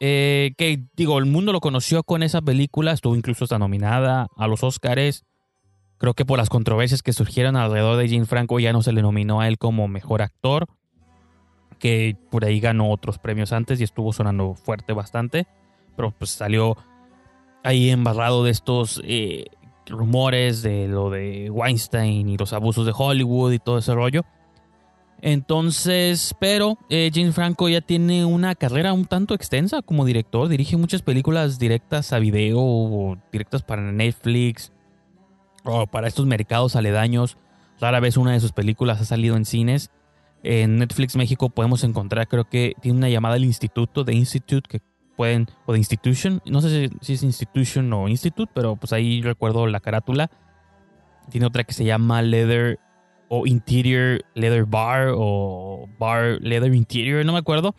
[0.01, 4.47] Eh, que digo, el mundo lo conoció con esa película, estuvo incluso hasta nominada a
[4.47, 5.25] los Oscars.
[5.99, 9.03] Creo que por las controversias que surgieron alrededor de Jane Franco ya no se le
[9.03, 10.67] nominó a él como mejor actor,
[11.79, 15.47] que por ahí ganó otros premios antes y estuvo sonando fuerte bastante,
[15.95, 16.79] pero pues salió
[17.63, 19.47] ahí embarrado de estos eh,
[19.87, 24.25] rumores de lo de Weinstein y los abusos de Hollywood y todo ese rollo.
[25.23, 30.49] Entonces, pero eh, James Franco ya tiene una carrera un tanto extensa como director.
[30.49, 34.73] Dirige muchas películas directas a video o directas para Netflix
[35.65, 37.37] o para estos mercados aledaños.
[37.81, 39.91] Rara vez una de sus películas ha salido en cines.
[40.43, 44.81] En Netflix México podemos encontrar, creo que tiene una llamada El Instituto de Institute que
[45.21, 49.67] pueden, o de Institution, no sé si, es Institution o Institute, pero pues ahí recuerdo
[49.67, 50.31] la carátula.
[51.31, 52.79] Tiene otra que se llama Leather
[53.29, 57.75] o Interior Leather Bar o Bar Leather Interior, no me acuerdo.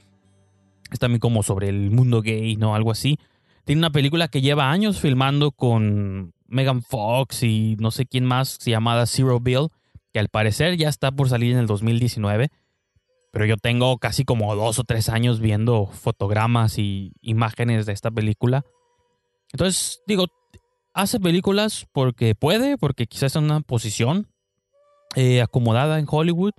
[0.91, 2.75] Es también como sobre el mundo gay, ¿no?
[2.75, 3.17] Algo así.
[3.63, 8.59] Tiene una película que lleva años filmando con Megan Fox y no sé quién más,
[8.59, 9.69] llamada Zero Bill,
[10.13, 12.51] que al parecer ya está por salir en el 2019
[13.31, 18.11] pero yo tengo casi como dos o tres años viendo fotogramas y imágenes de esta
[18.11, 18.63] película.
[19.53, 20.27] Entonces, digo,
[20.93, 24.27] hace películas porque puede, porque quizás en una posición
[25.15, 26.53] eh, acomodada en Hollywood.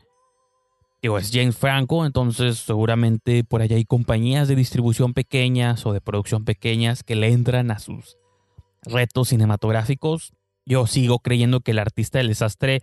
[1.01, 6.01] Digo, es James Franco, entonces seguramente por allá hay compañías de distribución pequeñas o de
[6.01, 8.19] producción pequeñas que le entran a sus
[8.83, 10.33] retos cinematográficos.
[10.65, 12.83] Yo sigo creyendo que el artista del desastre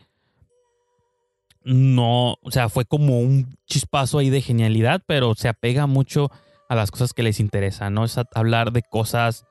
[1.63, 6.31] no, o sea, fue como un chispazo ahí de genialidad, pero se apega mucho
[6.69, 8.05] a las cosas que les interesan, ¿no?
[8.05, 9.45] Es hablar de cosas,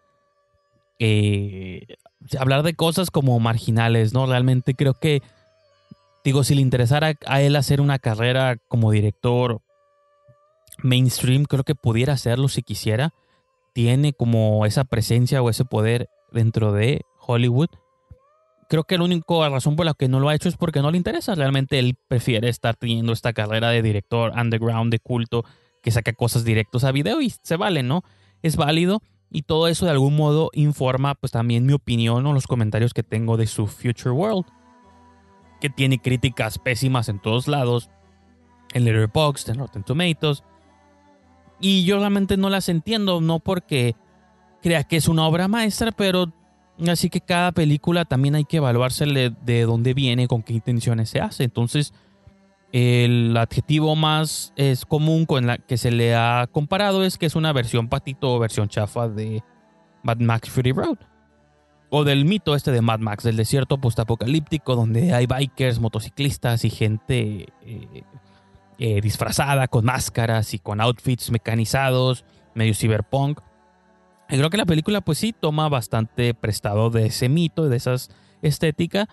[0.99, 1.97] eh,
[2.38, 4.27] hablar de cosas como marginales, ¿no?
[4.27, 5.23] Realmente creo que,
[6.25, 9.61] digo, si le interesara a él hacer una carrera como director
[10.83, 13.12] mainstream, creo que pudiera hacerlo si quisiera.
[13.75, 17.68] Tiene como esa presencia o ese poder dentro de Hollywood
[18.68, 20.90] creo que la única razón por la que no lo ha hecho es porque no
[20.90, 21.35] le interesa.
[21.35, 25.44] Realmente él prefiere estar teniendo esta carrera de director underground, de culto,
[25.83, 28.02] que saca cosas directos a video y se vale, ¿no?
[28.42, 29.02] Es válido.
[29.31, 33.02] Y todo eso de algún modo informa pues también mi opinión o los comentarios que
[33.02, 34.44] tengo de su Future World.
[35.61, 37.90] Que tiene críticas pésimas en todos lados.
[38.74, 40.44] En Letterboxd, en Rotten Tomatoes.
[41.61, 43.96] Y yo realmente no las entiendo, no porque
[44.62, 46.33] crea que es una obra maestra, pero
[46.87, 51.21] así que cada película también hay que evaluarse de dónde viene, con qué intenciones se
[51.21, 51.45] hace.
[51.45, 51.93] Entonces,
[52.73, 57.35] el adjetivo más es común con la que se le ha comparado es que es
[57.35, 59.43] una versión patito o versión chafa de
[60.03, 60.99] Mad Max Fury Road.
[61.91, 66.71] O del mito este de Mad Max, del desierto postapocalíptico, donde hay bikers, motociclistas y
[66.71, 68.03] gente eh,
[68.79, 73.41] eh, disfrazada con máscaras y con outfits mecanizados, medio cyberpunk.
[74.29, 77.95] Y creo que la película, pues sí, toma bastante prestado de ese mito, de esa
[78.43, 79.09] estética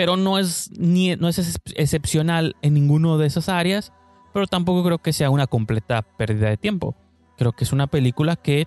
[0.00, 3.92] pero no es, ni, no es excepcional en ninguno de esas áreas,
[4.32, 6.94] pero tampoco creo que sea una completa pérdida de tiempo.
[7.36, 8.66] Creo que es una película que,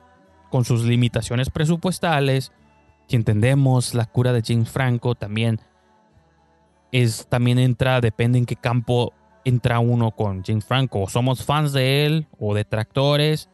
[0.52, 2.52] con sus limitaciones presupuestales,
[3.08, 5.60] si entendemos la cura de James Franco, también
[6.92, 9.14] es también entra, depende en qué campo
[9.46, 11.02] entra uno con James Franco.
[11.02, 13.50] O somos fans de él o detractores.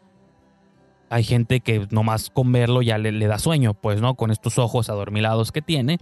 [1.09, 4.15] Hay gente que nomás con verlo ya le, le da sueño, pues, ¿no?
[4.15, 5.97] Con estos ojos adormilados que tiene.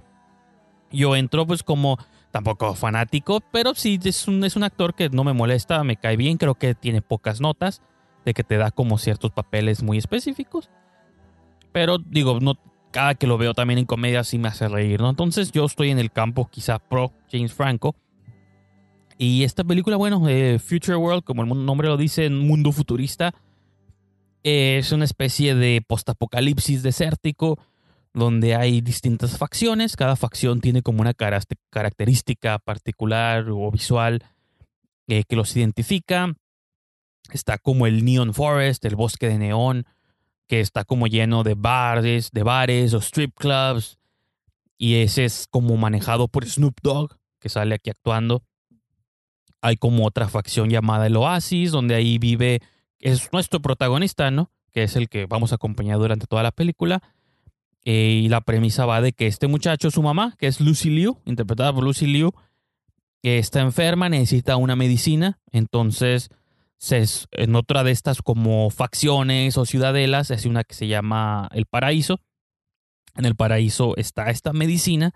[0.91, 1.97] Yo entro pues como
[2.31, 6.17] tampoco fanático, pero sí es un, es un actor que no me molesta, me cae
[6.17, 7.81] bien, creo que tiene pocas notas,
[8.25, 10.69] de que te da como ciertos papeles muy específicos.
[11.71, 12.55] Pero digo, no,
[12.91, 15.09] cada que lo veo también en comedia sí me hace reír, ¿no?
[15.09, 17.95] Entonces yo estoy en el campo quizá pro James Franco.
[19.17, 23.33] Y esta película, bueno, eh, Future World, como el nombre lo dice, mundo futurista,
[24.47, 27.59] es una especie de postapocalipsis desértico
[28.13, 34.23] donde hay distintas facciones, cada facción tiene como una característica particular o visual
[35.07, 36.33] eh, que los identifica.
[37.31, 39.85] Está como el Neon Forest, el bosque de neón,
[40.47, 43.99] que está como lleno de bares, de bares o strip clubs.
[44.77, 48.43] Y ese es como manejado por Snoop Dogg, que sale aquí actuando.
[49.61, 52.61] Hay como otra facción llamada el Oasis, donde ahí vive,
[52.99, 54.51] es nuestro protagonista, ¿no?
[54.71, 57.01] Que es el que vamos a acompañar durante toda la película
[57.83, 61.19] eh, y la premisa va de que este muchacho, su mamá, que es Lucy Liu,
[61.25, 62.33] interpretada por Lucy Liu,
[63.21, 65.39] que está enferma, necesita una medicina.
[65.51, 66.29] Entonces,
[67.31, 72.19] en otra de estas como facciones o ciudadelas, es una que se llama El Paraíso.
[73.15, 75.13] En el Paraíso está esta medicina,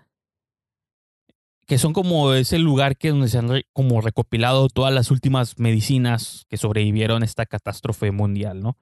[1.66, 6.46] que son como ese lugar que donde se han como recopilado todas las últimas medicinas
[6.48, 8.76] que sobrevivieron a esta catástrofe mundial, ¿no?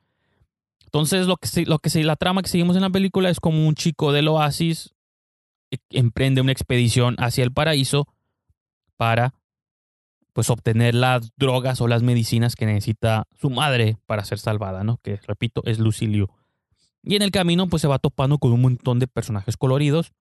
[0.85, 3.75] Entonces, lo que, lo que la trama que seguimos en la película es como un
[3.75, 4.93] chico del oasis
[5.71, 8.09] e, emprende una expedición hacia el paraíso
[8.97, 9.35] para
[10.33, 14.99] pues obtener las drogas o las medicinas que necesita su madre para ser salvada, ¿no?
[15.03, 16.29] Que repito, es Lucy Liu.
[17.03, 20.13] Y en el camino pues se va topando con un montón de personajes coloridos.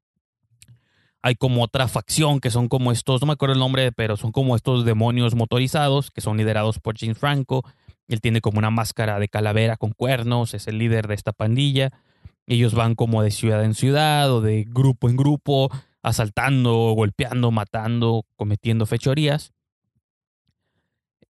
[1.21, 4.31] Hay como otra facción que son como estos, no me acuerdo el nombre, pero son
[4.31, 7.65] como estos demonios motorizados que son liderados por James Franco.
[8.07, 11.91] Él tiene como una máscara de calavera con cuernos, es el líder de esta pandilla.
[12.47, 15.69] Ellos van como de ciudad en ciudad o de grupo en grupo,
[16.01, 19.53] asaltando, golpeando, matando, cometiendo fechorías.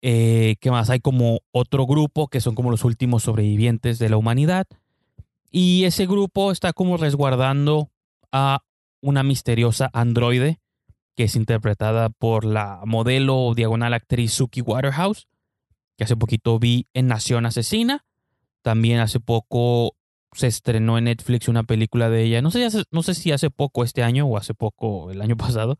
[0.02, 0.90] Eh, ¿Qué más?
[0.90, 4.66] Hay como otro grupo que son como los últimos sobrevivientes de la humanidad.
[5.50, 7.90] Y ese grupo está como resguardando
[8.32, 8.60] a
[9.04, 10.60] una misteriosa androide
[11.14, 15.28] que es interpretada por la modelo diagonal actriz Suki Waterhouse
[15.96, 18.04] que hace poquito vi en Nación Asesina.
[18.62, 19.96] También hace poco
[20.32, 23.84] se estrenó en Netflix una película de ella, no sé, no sé si hace poco
[23.84, 25.76] este año o hace poco el año pasado,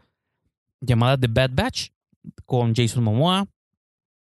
[0.80, 1.88] llamada The Bad Batch,
[2.44, 3.46] con Jason Momoa.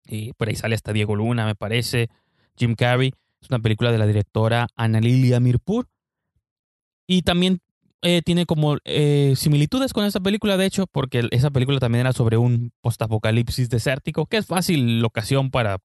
[0.07, 2.09] Y por ahí sale hasta Diego Luna, me parece.
[2.57, 3.13] Jim Carrey.
[3.41, 5.89] Es una película de la directora Ana Lilia Mirpur.
[7.07, 7.61] Y también
[8.03, 12.13] eh, tiene como eh, similitudes con esa película, de hecho, porque esa película también era
[12.13, 15.79] sobre un postapocalipsis desértico, que es fácil locación para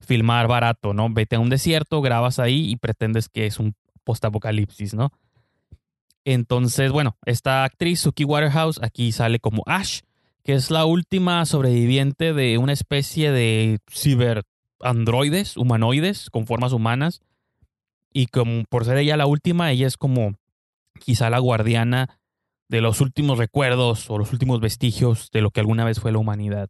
[0.00, 1.08] filmar barato, ¿no?
[1.10, 5.12] Vete a un desierto, grabas ahí y pretendes que es un postapocalipsis, ¿no?
[6.26, 10.00] Entonces, bueno, esta actriz, Suki Waterhouse, aquí sale como Ash,
[10.42, 17.22] que es la última sobreviviente de una especie de ciberandroides, humanoides, con formas humanas.
[18.12, 20.34] Y como por ser ella la última, ella es como
[20.96, 22.18] quizá la guardiana
[22.68, 26.18] de los últimos recuerdos o los últimos vestigios de lo que alguna vez fue la
[26.18, 26.68] humanidad.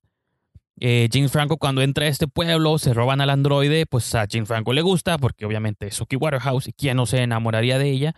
[0.79, 4.49] Eh, James Franco cuando entra a este pueblo, se roban al androide, pues a James
[4.49, 8.15] Franco le gusta, porque obviamente es Suki Waterhouse y quién no se enamoraría de ella.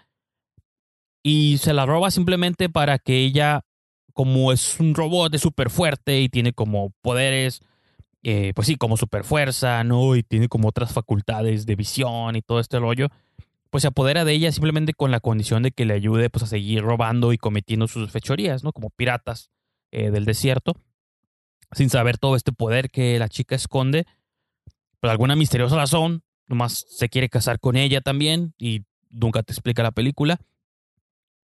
[1.22, 3.62] Y se la roba simplemente para que ella,
[4.12, 7.60] como es un robot, es súper fuerte y tiene como poderes,
[8.24, 10.16] eh, pues sí, como super fuerza, ¿no?
[10.16, 13.08] Y tiene como otras facultades de visión y todo este rollo
[13.70, 16.46] pues se apodera de ella simplemente con la condición de que le ayude pues a
[16.46, 18.72] seguir robando y cometiendo sus fechorías, ¿no?
[18.72, 19.50] Como piratas
[19.90, 20.74] eh, del desierto,
[21.72, 24.06] sin saber todo este poder que la chica esconde.
[25.00, 29.82] Por alguna misteriosa razón, nomás se quiere casar con ella también y nunca te explica
[29.82, 30.40] la película.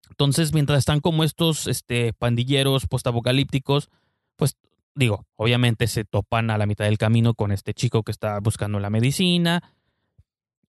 [0.09, 3.89] Entonces, mientras están como estos este, pandilleros postapocalípticos,
[4.35, 4.57] pues
[4.93, 8.79] digo, obviamente se topan a la mitad del camino con este chico que está buscando
[8.79, 9.74] la medicina.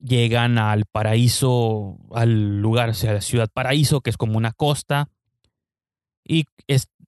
[0.01, 5.09] Llegan al paraíso, al lugar, o sea, la ciudad paraíso, que es como una costa.
[6.24, 6.47] Y,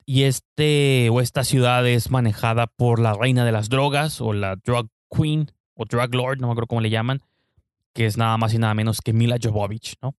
[0.07, 4.57] y este o esta ciudad es manejada por la reina de las drogas o la
[4.57, 7.22] drug queen o drug lord, no me acuerdo cómo le llaman,
[7.93, 10.14] que es nada más y nada menos que Mila Jovovich, ¿no?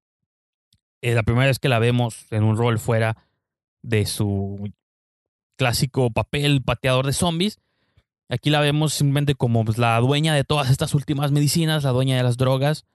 [1.01, 3.17] Es la primera vez que la vemos en un rol fuera
[3.81, 4.71] de su
[5.57, 7.59] clásico papel pateador de zombies.
[8.29, 12.17] Aquí la vemos simplemente como pues, la dueña de todas estas últimas medicinas, la dueña
[12.17, 12.85] de las drogas,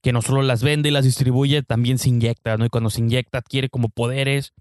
[0.00, 2.64] que no solo las vende y las distribuye, también se inyecta, ¿no?
[2.64, 4.54] Y cuando se inyecta adquiere como poderes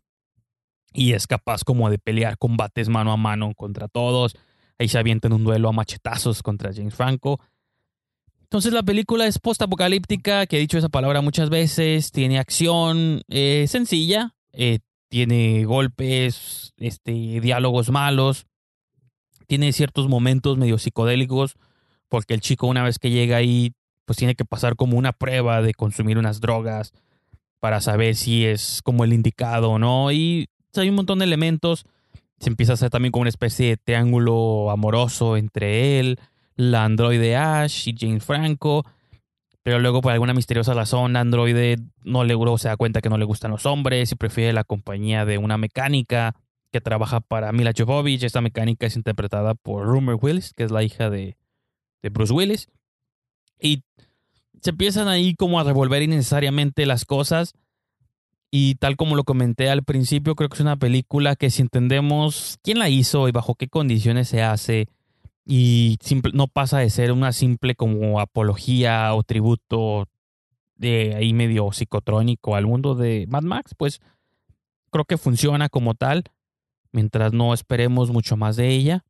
[0.93, 4.35] y es capaz como de pelear combates mano a mano contra todos.
[4.77, 7.39] Ahí se avienta en un duelo a machetazos contra James Franco.
[8.41, 13.65] Entonces la película es post-apocalíptica, que he dicho esa palabra muchas veces, tiene acción eh,
[13.69, 18.47] sencilla, eh, tiene golpes, este, diálogos malos,
[19.51, 21.57] tiene ciertos momentos medio psicodélicos,
[22.07, 23.73] porque el chico una vez que llega ahí,
[24.05, 26.93] pues tiene que pasar como una prueba de consumir unas drogas
[27.59, 31.83] para saber si es como el indicado o no, y hay un montón de elementos,
[32.39, 36.17] se empieza a hacer también como una especie de triángulo amoroso entre él,
[36.55, 38.85] la androide Ash y James Franco.
[39.63, 43.25] Pero luego, por alguna misteriosa razón, Android no le se da cuenta que no le
[43.25, 46.35] gustan los hombres y prefiere la compañía de una mecánica
[46.71, 48.23] que trabaja para Mila Jovovich.
[48.23, 51.37] Esta mecánica es interpretada por Rumor Willis, que es la hija de,
[52.01, 52.67] Bruce Willis.
[53.59, 53.83] Y
[54.61, 57.53] se empiezan ahí como a revolver innecesariamente las cosas.
[58.49, 62.57] Y tal como lo comenté al principio, creo que es una película que si entendemos
[62.63, 64.87] quién la hizo y bajo qué condiciones se hace,
[65.45, 65.97] y
[66.33, 70.07] no pasa de ser una simple como apología o tributo
[70.75, 74.01] de ahí medio psicotrónico al mundo de Mad Max, pues
[74.91, 76.23] creo que funciona como tal,
[76.91, 79.03] mientras no esperemos mucho más de ella.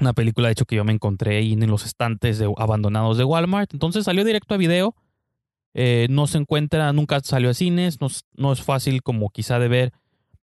[0.00, 3.24] Una película, de hecho, que yo me encontré ahí en los estantes de, abandonados de
[3.24, 3.72] Walmart.
[3.72, 4.94] Entonces salió directo a video.
[5.74, 8.00] Eh, no se encuentra, nunca salió a cines.
[8.00, 9.92] No, no es fácil como quizá de ver.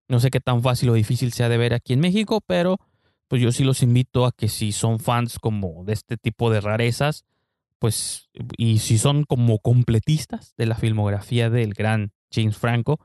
[0.07, 2.77] No sé qué tan fácil o difícil sea de ver aquí en México, pero
[3.27, 6.61] pues yo sí los invito a que si son fans como de este tipo de
[6.61, 7.25] rarezas,
[7.79, 12.99] pues, y si son como completistas de la filmografía del gran James Franco,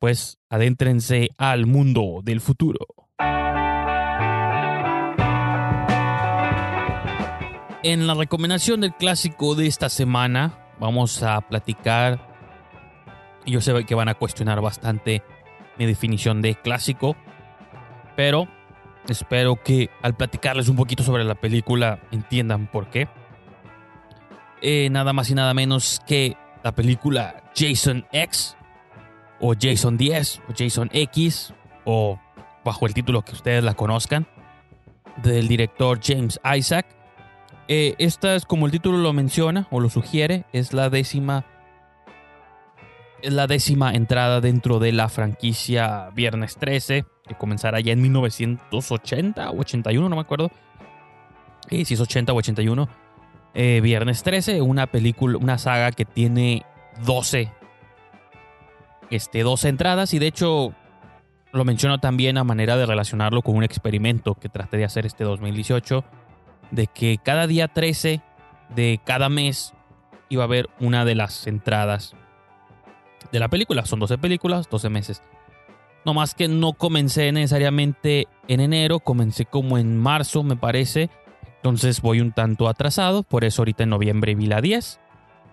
[0.00, 2.80] pues adéntrense al mundo del futuro.
[7.82, 12.28] En la recomendación del clásico de esta semana, vamos a platicar.
[13.46, 15.22] Yo sé que van a cuestionar bastante
[15.78, 17.16] mi definición de clásico,
[18.16, 18.48] pero
[19.08, 23.08] Espero que al platicarles un poquito sobre la película entiendan por qué.
[24.62, 28.56] Eh, nada más y nada menos que la película Jason X
[29.40, 32.18] o Jason 10 o Jason X o
[32.64, 34.26] bajo el título que ustedes la conozcan
[35.22, 36.86] del director James Isaac.
[37.68, 41.44] Eh, esta es como el título lo menciona o lo sugiere, es la décima
[43.22, 49.50] es la décima entrada dentro de la franquicia Viernes 13 que comenzará ya en 1980
[49.50, 50.50] o 81, no me acuerdo.
[51.68, 52.88] si es 80 o 81.
[53.54, 56.64] Eh, Viernes 13, una película, una saga que tiene
[57.04, 57.52] 12,
[59.10, 60.74] este, 12 entradas y de hecho
[61.52, 65.24] lo menciono también a manera de relacionarlo con un experimento que traté de hacer este
[65.24, 66.04] 2018,
[66.70, 68.20] de que cada día 13
[68.74, 69.74] de cada mes
[70.28, 72.14] iba a haber una de las entradas
[73.32, 73.84] de la película.
[73.84, 75.22] Son 12 películas, 12 meses.
[76.04, 81.10] No más que no comencé necesariamente en enero, comencé como en marzo, me parece.
[81.56, 85.00] Entonces voy un tanto atrasado, por eso ahorita en noviembre vi la 10.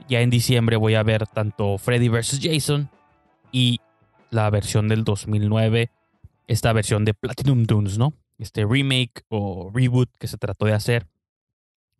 [0.07, 2.39] Ya en diciembre voy a ver tanto Freddy vs.
[2.41, 2.89] Jason
[3.51, 3.79] y
[4.29, 5.89] la versión del 2009,
[6.47, 8.13] esta versión de Platinum Dunes, ¿no?
[8.37, 11.07] Este remake o reboot que se trató de hacer.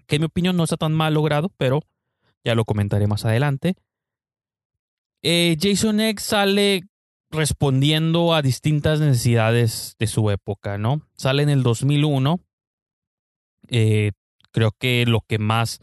[0.05, 1.81] Que en mi opinión no está tan mal logrado, pero
[2.43, 3.75] ya lo comentaré más adelante.
[5.21, 6.83] Eh, Jason X sale
[7.29, 11.01] respondiendo a distintas necesidades de su época, ¿no?
[11.15, 12.39] Sale en el 2001.
[13.69, 14.11] Eh,
[14.51, 15.81] creo que lo que más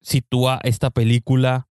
[0.00, 1.68] sitúa esta película,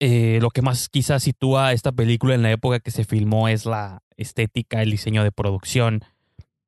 [0.00, 3.66] eh, lo que más quizás sitúa esta película en la época que se filmó es
[3.66, 6.02] la estética, el diseño de producción,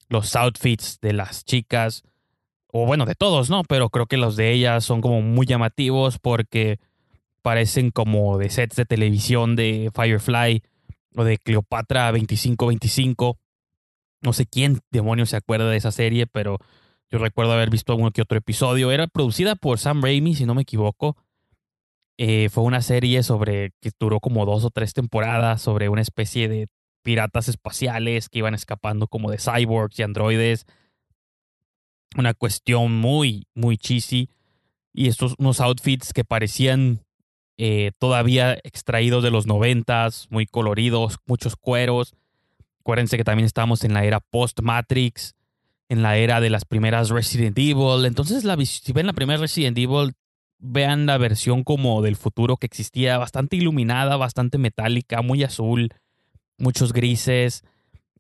[0.08, 2.04] los outfits de las chicas,
[2.66, 3.64] o bueno, de todos, ¿no?
[3.64, 6.78] Pero creo que los de ellas son como muy llamativos porque
[7.40, 10.62] parecen como de sets de televisión de Firefly
[11.16, 13.38] o de Cleopatra 2525.
[14.20, 16.58] No sé quién demonios se acuerda de esa serie, pero
[17.10, 18.90] yo recuerdo haber visto alguno que otro episodio.
[18.90, 21.16] Era producida por Sam Raimi, si no me equivoco.
[22.24, 26.46] Eh, fue una serie sobre que duró como dos o tres temporadas sobre una especie
[26.46, 26.68] de
[27.02, 30.64] piratas espaciales que iban escapando como de cyborgs y androides.
[32.16, 34.30] Una cuestión muy, muy cheesy.
[34.92, 37.00] Y estos unos outfits que parecían
[37.58, 42.14] eh, todavía extraídos de los noventas, muy coloridos, muchos cueros.
[42.82, 45.34] Acuérdense que también estamos en la era post-Matrix,
[45.88, 48.06] en la era de las primeras Resident Evil.
[48.06, 50.14] Entonces, la, si ven la primera Resident Evil,
[50.62, 55.92] vean la versión como del futuro que existía, bastante iluminada, bastante metálica, muy azul,
[56.56, 57.64] muchos grises.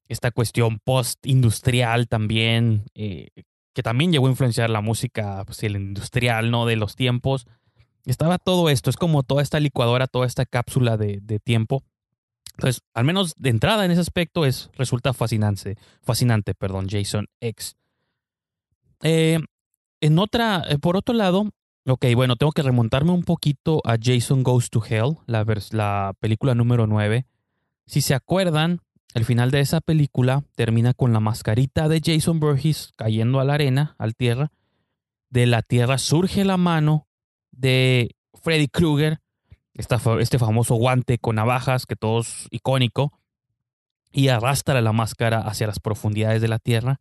[0.08, 3.28] Esta cuestión post-industrial también, eh,
[3.72, 6.66] que también llegó a influenciar la música pues, el industrial ¿no?
[6.66, 7.46] de los tiempos.
[8.04, 11.84] Estaba todo esto, es como toda esta licuadora, toda esta cápsula de, tiempo.
[12.56, 17.76] Entonces, al menos de entrada en ese aspecto es, resulta fascinante, fascinante, perdón, Jason X.
[19.02, 19.38] Eh,
[20.00, 21.52] en otra, eh, por otro lado,
[21.86, 26.54] ok, bueno, tengo que remontarme un poquito a Jason Goes to Hell, la, la película
[26.54, 27.26] número 9.
[27.86, 28.80] Si se acuerdan,
[29.14, 33.54] el final de esa película termina con la mascarita de Jason Burgess cayendo a la
[33.54, 34.52] arena, al tierra.
[35.28, 37.06] De la tierra surge la mano
[37.50, 39.20] de Freddy Krueger,
[39.74, 43.12] este famoso guante con navajas que todos icónico,
[44.12, 47.00] y arrastra la máscara hacia las profundidades de la tierra.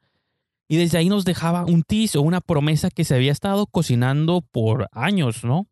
[0.71, 4.39] Y desde ahí nos dejaba un tease o una promesa que se había estado cocinando
[4.39, 5.67] por años, ¿no?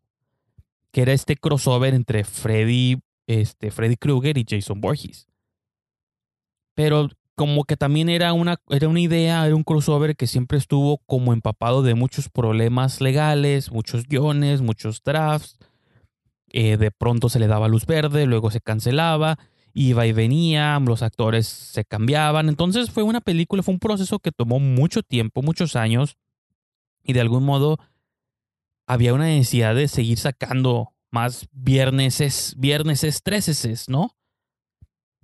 [0.92, 5.26] Que era este crossover entre Freddy, este, Freddy Krueger y Jason Borges.
[6.74, 10.98] Pero como que también era una, era una idea, era un crossover que siempre estuvo
[11.06, 15.56] como empapado de muchos problemas legales, muchos guiones, muchos drafts.
[16.48, 19.38] Eh, de pronto se le daba luz verde, luego se cancelaba,
[19.72, 22.48] iba y venía, los actores se cambiaban.
[22.48, 26.16] Entonces fue una película, fue un proceso que tomó mucho tiempo, muchos años,
[27.02, 27.78] y de algún modo
[28.86, 34.16] había una necesidad de seguir sacando más vierneses, vierneses, treseses, ¿no?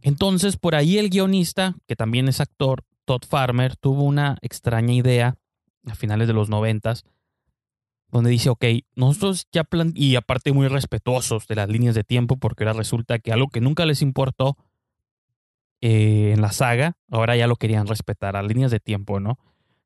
[0.03, 5.36] Entonces, por ahí el guionista, que también es actor, Todd Farmer, tuvo una extraña idea
[5.86, 7.05] a finales de los noventas,
[8.17, 8.64] donde dice, ok,
[8.95, 13.19] nosotros ya plan y aparte muy respetuosos de las líneas de tiempo, porque ahora resulta
[13.19, 14.57] que algo que nunca les importó
[15.81, 19.39] eh, en la saga, ahora ya lo querían respetar, a líneas de tiempo, ¿no?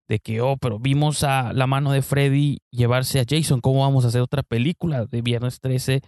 [0.09, 4.05] De que, oh, pero vimos a la mano de Freddy llevarse a Jason, ¿cómo vamos
[4.05, 6.03] a hacer otra película de Viernes 13?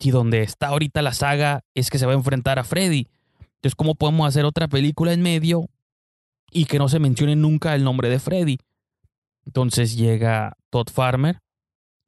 [0.00, 3.06] y donde está ahorita la saga es que se va a enfrentar a Freddy.
[3.56, 5.68] Entonces, ¿cómo podemos hacer otra película en medio
[6.50, 8.58] y que no se mencione nunca el nombre de Freddy?
[9.50, 11.40] Entonces llega Todd Farmer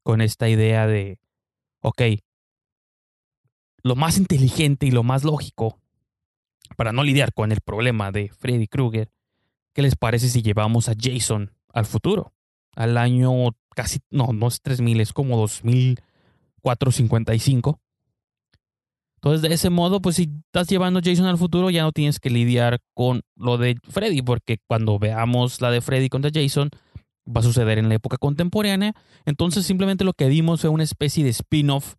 [0.04, 1.18] con esta idea de,
[1.80, 2.02] ok,
[3.82, 5.80] lo más inteligente y lo más lógico
[6.76, 9.10] para no lidiar con el problema de Freddy Krueger,
[9.74, 12.32] ¿qué les parece si llevamos a Jason al futuro?
[12.76, 13.32] Al año
[13.74, 17.80] casi, no, no es 3000, es como 2455.
[19.16, 22.20] Entonces, de ese modo, pues si estás llevando a Jason al futuro, ya no tienes
[22.20, 26.70] que lidiar con lo de Freddy, porque cuando veamos la de Freddy contra Jason,
[27.26, 28.94] va a suceder en la época contemporánea.
[29.24, 31.94] Entonces, simplemente lo que vimos fue una especie de spin-off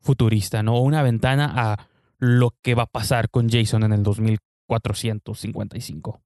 [0.00, 0.78] futurista, ¿no?
[0.80, 6.20] Una ventana a lo que va a pasar con Jason en el 2455.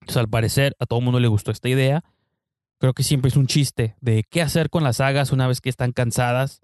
[0.00, 2.04] Entonces, al parecer, a todo el mundo le gustó esta idea.
[2.78, 5.68] Creo que siempre es un chiste de qué hacer con las sagas una vez que
[5.68, 6.60] están cansadas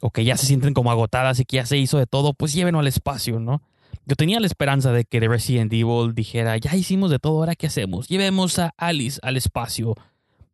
[0.00, 2.52] o que ya se sienten como agotadas y que ya se hizo de todo, pues
[2.52, 3.62] llévenlo al espacio, ¿no?
[4.04, 7.66] Yo tenía la esperanza de que Resident Evil dijera, ya hicimos de todo, ahora qué
[7.66, 8.08] hacemos?
[8.08, 9.94] Llevemos a Alice al espacio.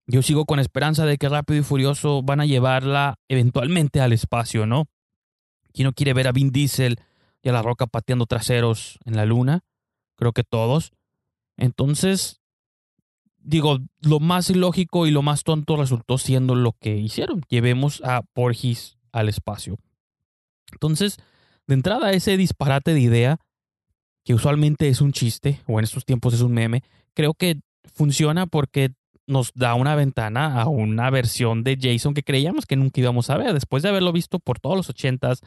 [0.06, 4.66] Yo sigo con esperanza de que Rápido y Furioso van a llevarla eventualmente al espacio,
[4.66, 4.88] ¿no?
[5.72, 6.96] ¿Quién no quiere ver a Vin Diesel
[7.42, 9.64] y a La Roca pateando traseros en la luna?
[10.16, 10.92] Creo que todos.
[11.56, 12.40] Entonces,
[13.38, 17.42] digo, lo más ilógico y lo más tonto resultó siendo lo que hicieron.
[17.48, 19.78] Llevemos a Porgis al espacio.
[20.72, 21.18] Entonces,
[21.66, 23.40] de entrada, ese disparate de idea,
[24.24, 26.82] que usualmente es un chiste, o en estos tiempos es un meme,
[27.14, 27.60] creo que
[27.94, 28.94] funciona porque
[29.26, 33.36] nos da una ventana a una versión de Jason que creíamos que nunca íbamos a
[33.36, 35.40] ver, después de haberlo visto por todos los ochentas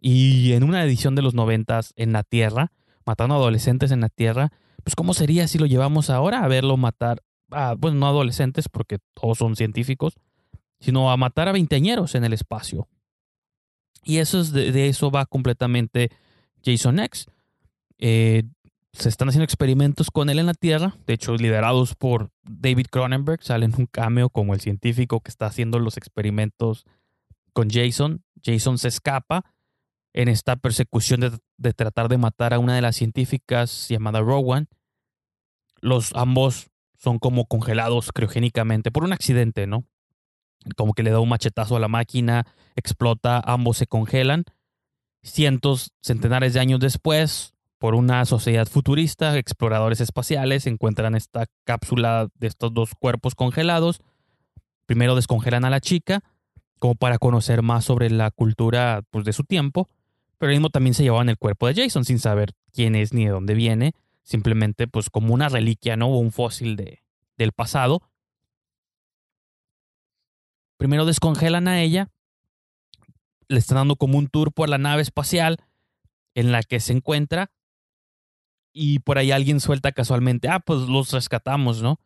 [0.00, 2.72] y en una edición de los noventas en la Tierra,
[3.04, 4.52] matando adolescentes en la Tierra,
[4.84, 8.98] pues cómo sería si lo llevamos ahora a verlo matar a, bueno, no adolescentes porque
[9.14, 10.14] todos son científicos,
[10.80, 12.88] sino a matar a veinteañeros en el espacio.
[14.08, 16.08] Y eso es de, eso va completamente
[16.64, 17.26] Jason X.
[17.98, 18.44] Eh,
[18.94, 23.42] se están haciendo experimentos con él en la Tierra, de hecho liderados por David Cronenberg,
[23.42, 26.86] sale en un cameo como el científico que está haciendo los experimentos
[27.52, 28.24] con Jason.
[28.42, 29.44] Jason se escapa
[30.14, 34.68] en esta persecución de, de, tratar de matar a una de las científicas llamada Rowan.
[35.82, 39.84] Los ambos son como congelados criogénicamente por un accidente, ¿no?
[40.76, 42.46] Como que le da un machetazo a la máquina,
[42.76, 44.44] explota, ambos se congelan.
[45.22, 52.48] Cientos, centenares de años después, por una sociedad futurista, exploradores espaciales encuentran esta cápsula de
[52.48, 54.00] estos dos cuerpos congelados.
[54.86, 56.20] Primero descongelan a la chica,
[56.78, 59.88] como para conocer más sobre la cultura pues, de su tiempo,
[60.38, 63.30] pero mismo también se llevaban el cuerpo de Jason sin saber quién es ni de
[63.30, 63.92] dónde viene,
[64.22, 66.08] simplemente pues como una reliquia, ¿no?
[66.08, 67.02] O un fósil de,
[67.36, 68.02] del pasado.
[70.78, 72.08] Primero descongelan a ella,
[73.48, 75.58] le están dando como un tour por la nave espacial
[76.34, 77.50] en la que se encuentra
[78.72, 81.98] y por ahí alguien suelta casualmente, ah, pues los rescatamos, ¿no?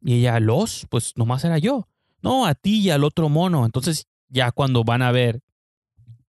[0.00, 1.88] Y ella, los, pues nomás era yo.
[2.22, 3.66] No, a ti y al otro mono.
[3.66, 5.42] Entonces ya cuando van a ver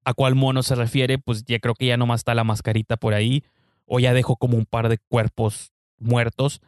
[0.04, 3.14] a cuál mono se refiere, pues ya creo que ya nomás está la mascarita por
[3.14, 3.44] ahí
[3.86, 6.62] o ya dejó como un par de cuerpos muertos.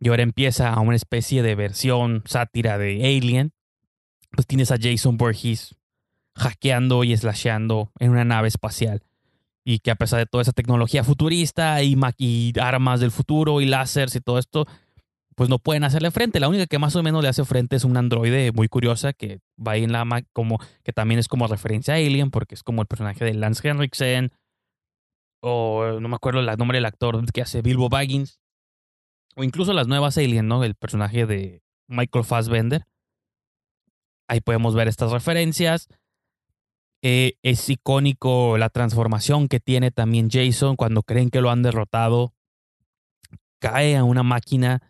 [0.00, 3.52] Y ahora empieza a una especie de versión sátira de Alien.
[4.32, 5.76] Pues tienes a Jason Voorhees
[6.34, 9.02] hackeando y slasheando en una nave espacial
[9.64, 14.16] y que a pesar de toda esa tecnología futurista y, armas del futuro y láseres
[14.16, 14.66] y todo esto,
[15.36, 16.40] pues no pueden hacerle frente.
[16.40, 19.40] La única que más o menos le hace frente es un androide muy curiosa que
[19.56, 22.82] va ahí en la como que también es como referencia a Alien porque es como
[22.82, 24.32] el personaje de Lance Henriksen
[25.40, 28.40] o no me acuerdo el nombre del actor que hace Bilbo Baggins
[29.34, 30.64] o incluso las nuevas Alien, ¿no?
[30.64, 32.84] El personaje de Michael Fassbender.
[34.32, 35.88] Ahí podemos ver estas referencias.
[37.02, 42.32] Eh, es icónico la transformación que tiene también Jason cuando creen que lo han derrotado.
[43.58, 44.80] Cae a una máquina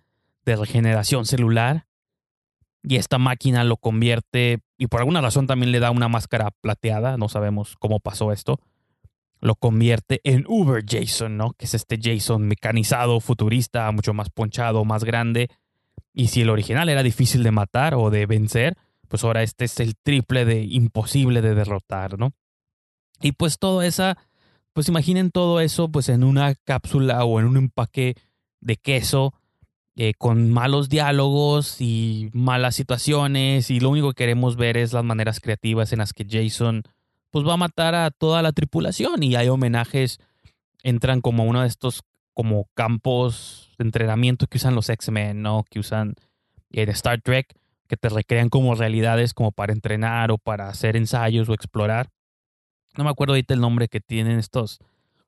[0.44, 1.86] de regeneración celular
[2.84, 7.16] y esta máquina lo convierte, y por alguna razón también le da una máscara plateada,
[7.16, 8.60] no sabemos cómo pasó esto,
[9.40, 11.54] lo convierte en Uber Jason, ¿no?
[11.54, 15.48] Que es este Jason mecanizado, futurista, mucho más ponchado, más grande.
[16.14, 18.76] Y si el original era difícil de matar o de vencer,
[19.12, 22.32] pues ahora este es el triple de imposible de derrotar, ¿no?
[23.20, 24.16] Y pues todo esa,
[24.72, 28.14] pues imaginen todo eso pues en una cápsula o en un empaque
[28.62, 29.34] de queso
[29.96, 35.04] eh, con malos diálogos y malas situaciones y lo único que queremos ver es las
[35.04, 36.82] maneras creativas en las que Jason
[37.30, 40.20] pues va a matar a toda la tripulación y hay homenajes,
[40.82, 42.02] entran como uno de estos
[42.32, 45.66] como campos de entrenamiento que usan los X-Men, ¿no?
[45.68, 46.14] Que usan
[46.70, 47.54] en Star Trek
[47.92, 52.08] que te recrean como realidades como para entrenar o para hacer ensayos o explorar.
[52.96, 54.78] No me acuerdo ahorita el nombre que tienen estos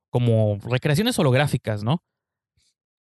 [0.08, 2.02] como recreaciones holográficas, ¿no?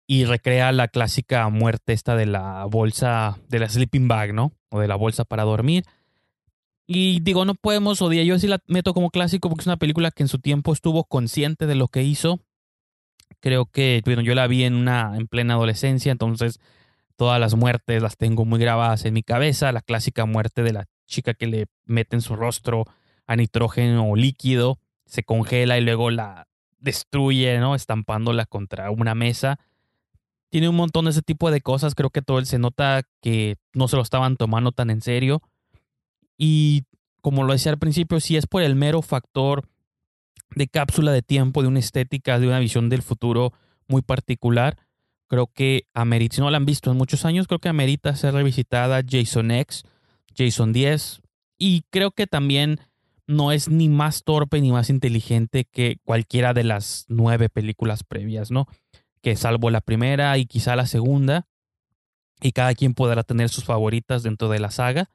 [0.05, 4.51] Y recrea la clásica muerte esta de la bolsa, de la sleeping bag, ¿no?
[4.69, 5.83] O de la bolsa para dormir.
[6.85, 10.11] Y digo, no podemos odiar, yo sí la meto como clásico porque es una película
[10.11, 12.39] que en su tiempo estuvo consciente de lo que hizo.
[13.39, 16.59] Creo que, bueno, yo la vi en una en plena adolescencia, entonces
[17.19, 19.73] Todas las muertes las tengo muy grabadas en mi cabeza.
[19.73, 22.85] La clásica muerte de la chica que le mete en su rostro
[23.27, 26.47] a nitrógeno líquido, se congela y luego la
[26.77, 27.75] destruye, ¿no?
[27.75, 29.59] Estampándola contra una mesa.
[30.47, 31.93] Tiene un montón de ese tipo de cosas.
[31.93, 35.41] Creo que todo él se nota que no se lo estaban tomando tan en serio.
[36.37, 36.85] Y
[37.19, 39.67] como lo decía al principio, si es por el mero factor
[40.55, 43.51] de cápsula de tiempo, de una estética, de una visión del futuro
[43.89, 44.77] muy particular,
[45.29, 48.33] Creo que amerita, si no la han visto en muchos años, creo que amerita ser
[48.33, 49.83] revisitada Jason X,
[50.35, 51.21] Jason 10.
[51.59, 52.79] Y creo que también
[53.27, 58.49] no es ni más torpe ni más inteligente que cualquiera de las nueve películas previas,
[58.49, 58.65] ¿no?
[59.21, 61.47] Que salvo la primera y quizá la segunda,
[62.41, 65.11] y cada quien podrá tener sus favoritas dentro de la saga,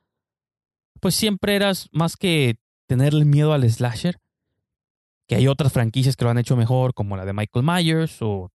[1.01, 2.57] pues siempre eras más que
[2.87, 4.21] tenerle miedo al slasher,
[5.27, 8.53] que hay otras franquicias que lo han hecho mejor, como la de Michael Myers o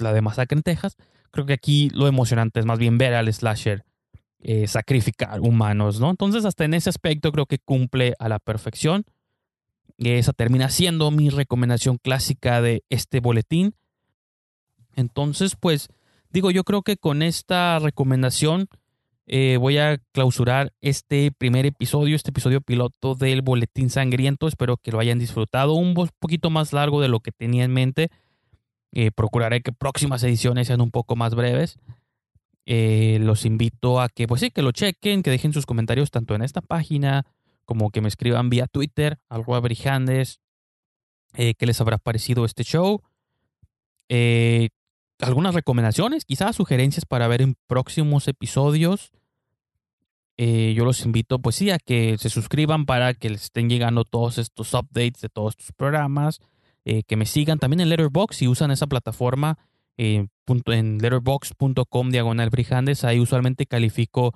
[0.00, 0.96] la de Masacre en Texas,
[1.30, 3.84] creo que aquí lo emocionante es más bien ver al slasher
[4.42, 6.10] eh, sacrificar humanos, ¿no?
[6.10, 9.04] Entonces, hasta en ese aspecto creo que cumple a la perfección.
[9.98, 13.74] Esa termina siendo mi recomendación clásica de este boletín.
[14.96, 15.88] Entonces, pues,
[16.30, 18.68] digo, yo creo que con esta recomendación
[19.26, 24.48] eh, voy a clausurar este primer episodio, este episodio piloto del Boletín Sangriento.
[24.48, 28.08] Espero que lo hayan disfrutado un poquito más largo de lo que tenía en mente.
[28.92, 31.78] Eh, procuraré que próximas ediciones sean un poco más breves.
[32.66, 36.34] Eh, los invito a que, pues sí, que lo chequen, que dejen sus comentarios tanto
[36.34, 37.26] en esta página
[37.64, 40.40] como que me escriban vía Twitter, algo brijandes,
[41.34, 43.02] eh, qué les habrá parecido este show.
[45.20, 49.12] algunas recomendaciones, quizás sugerencias para ver en próximos episodios.
[50.36, 54.04] eh, yo los invito, pues sí, a que se suscriban para que les estén llegando
[54.04, 56.40] todos estos updates de todos estos programas.
[56.84, 59.58] Eh, que me sigan también en Letterboxd si usan esa plataforma
[59.98, 63.04] eh, en letterboxd.com diagonal frijandes.
[63.04, 64.34] Ahí usualmente califico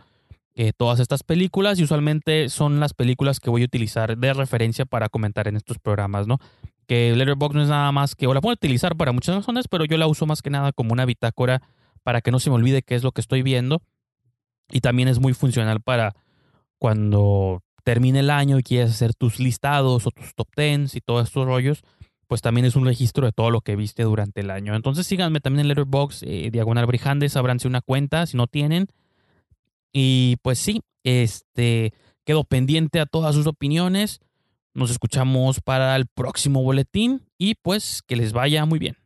[0.77, 5.09] todas estas películas y usualmente son las películas que voy a utilizar de referencia para
[5.09, 6.39] comentar en estos programas, ¿no?
[6.87, 9.85] Que Letterboxd no es nada más que, o la puedo utilizar para muchas razones, pero
[9.85, 11.61] yo la uso más que nada como una bitácora
[12.05, 13.83] para que no se me olvide qué es lo que estoy viendo
[14.71, 16.15] y también es muy funcional para
[16.79, 21.29] cuando termine el año y quieres hacer tus listados o tus top tens y todos
[21.29, 21.83] estos rollos,
[22.35, 24.75] pues también es un registro de todo lo que viste durante el año.
[24.75, 28.89] Entonces síganme también en Letterboxd, eh, Diagonal Brijandes, abranse una cuenta si no tienen.
[29.93, 31.93] Y pues sí, este,
[32.25, 34.19] quedo pendiente a todas sus opiniones.
[34.73, 38.97] Nos escuchamos para el próximo boletín y pues que les vaya muy bien.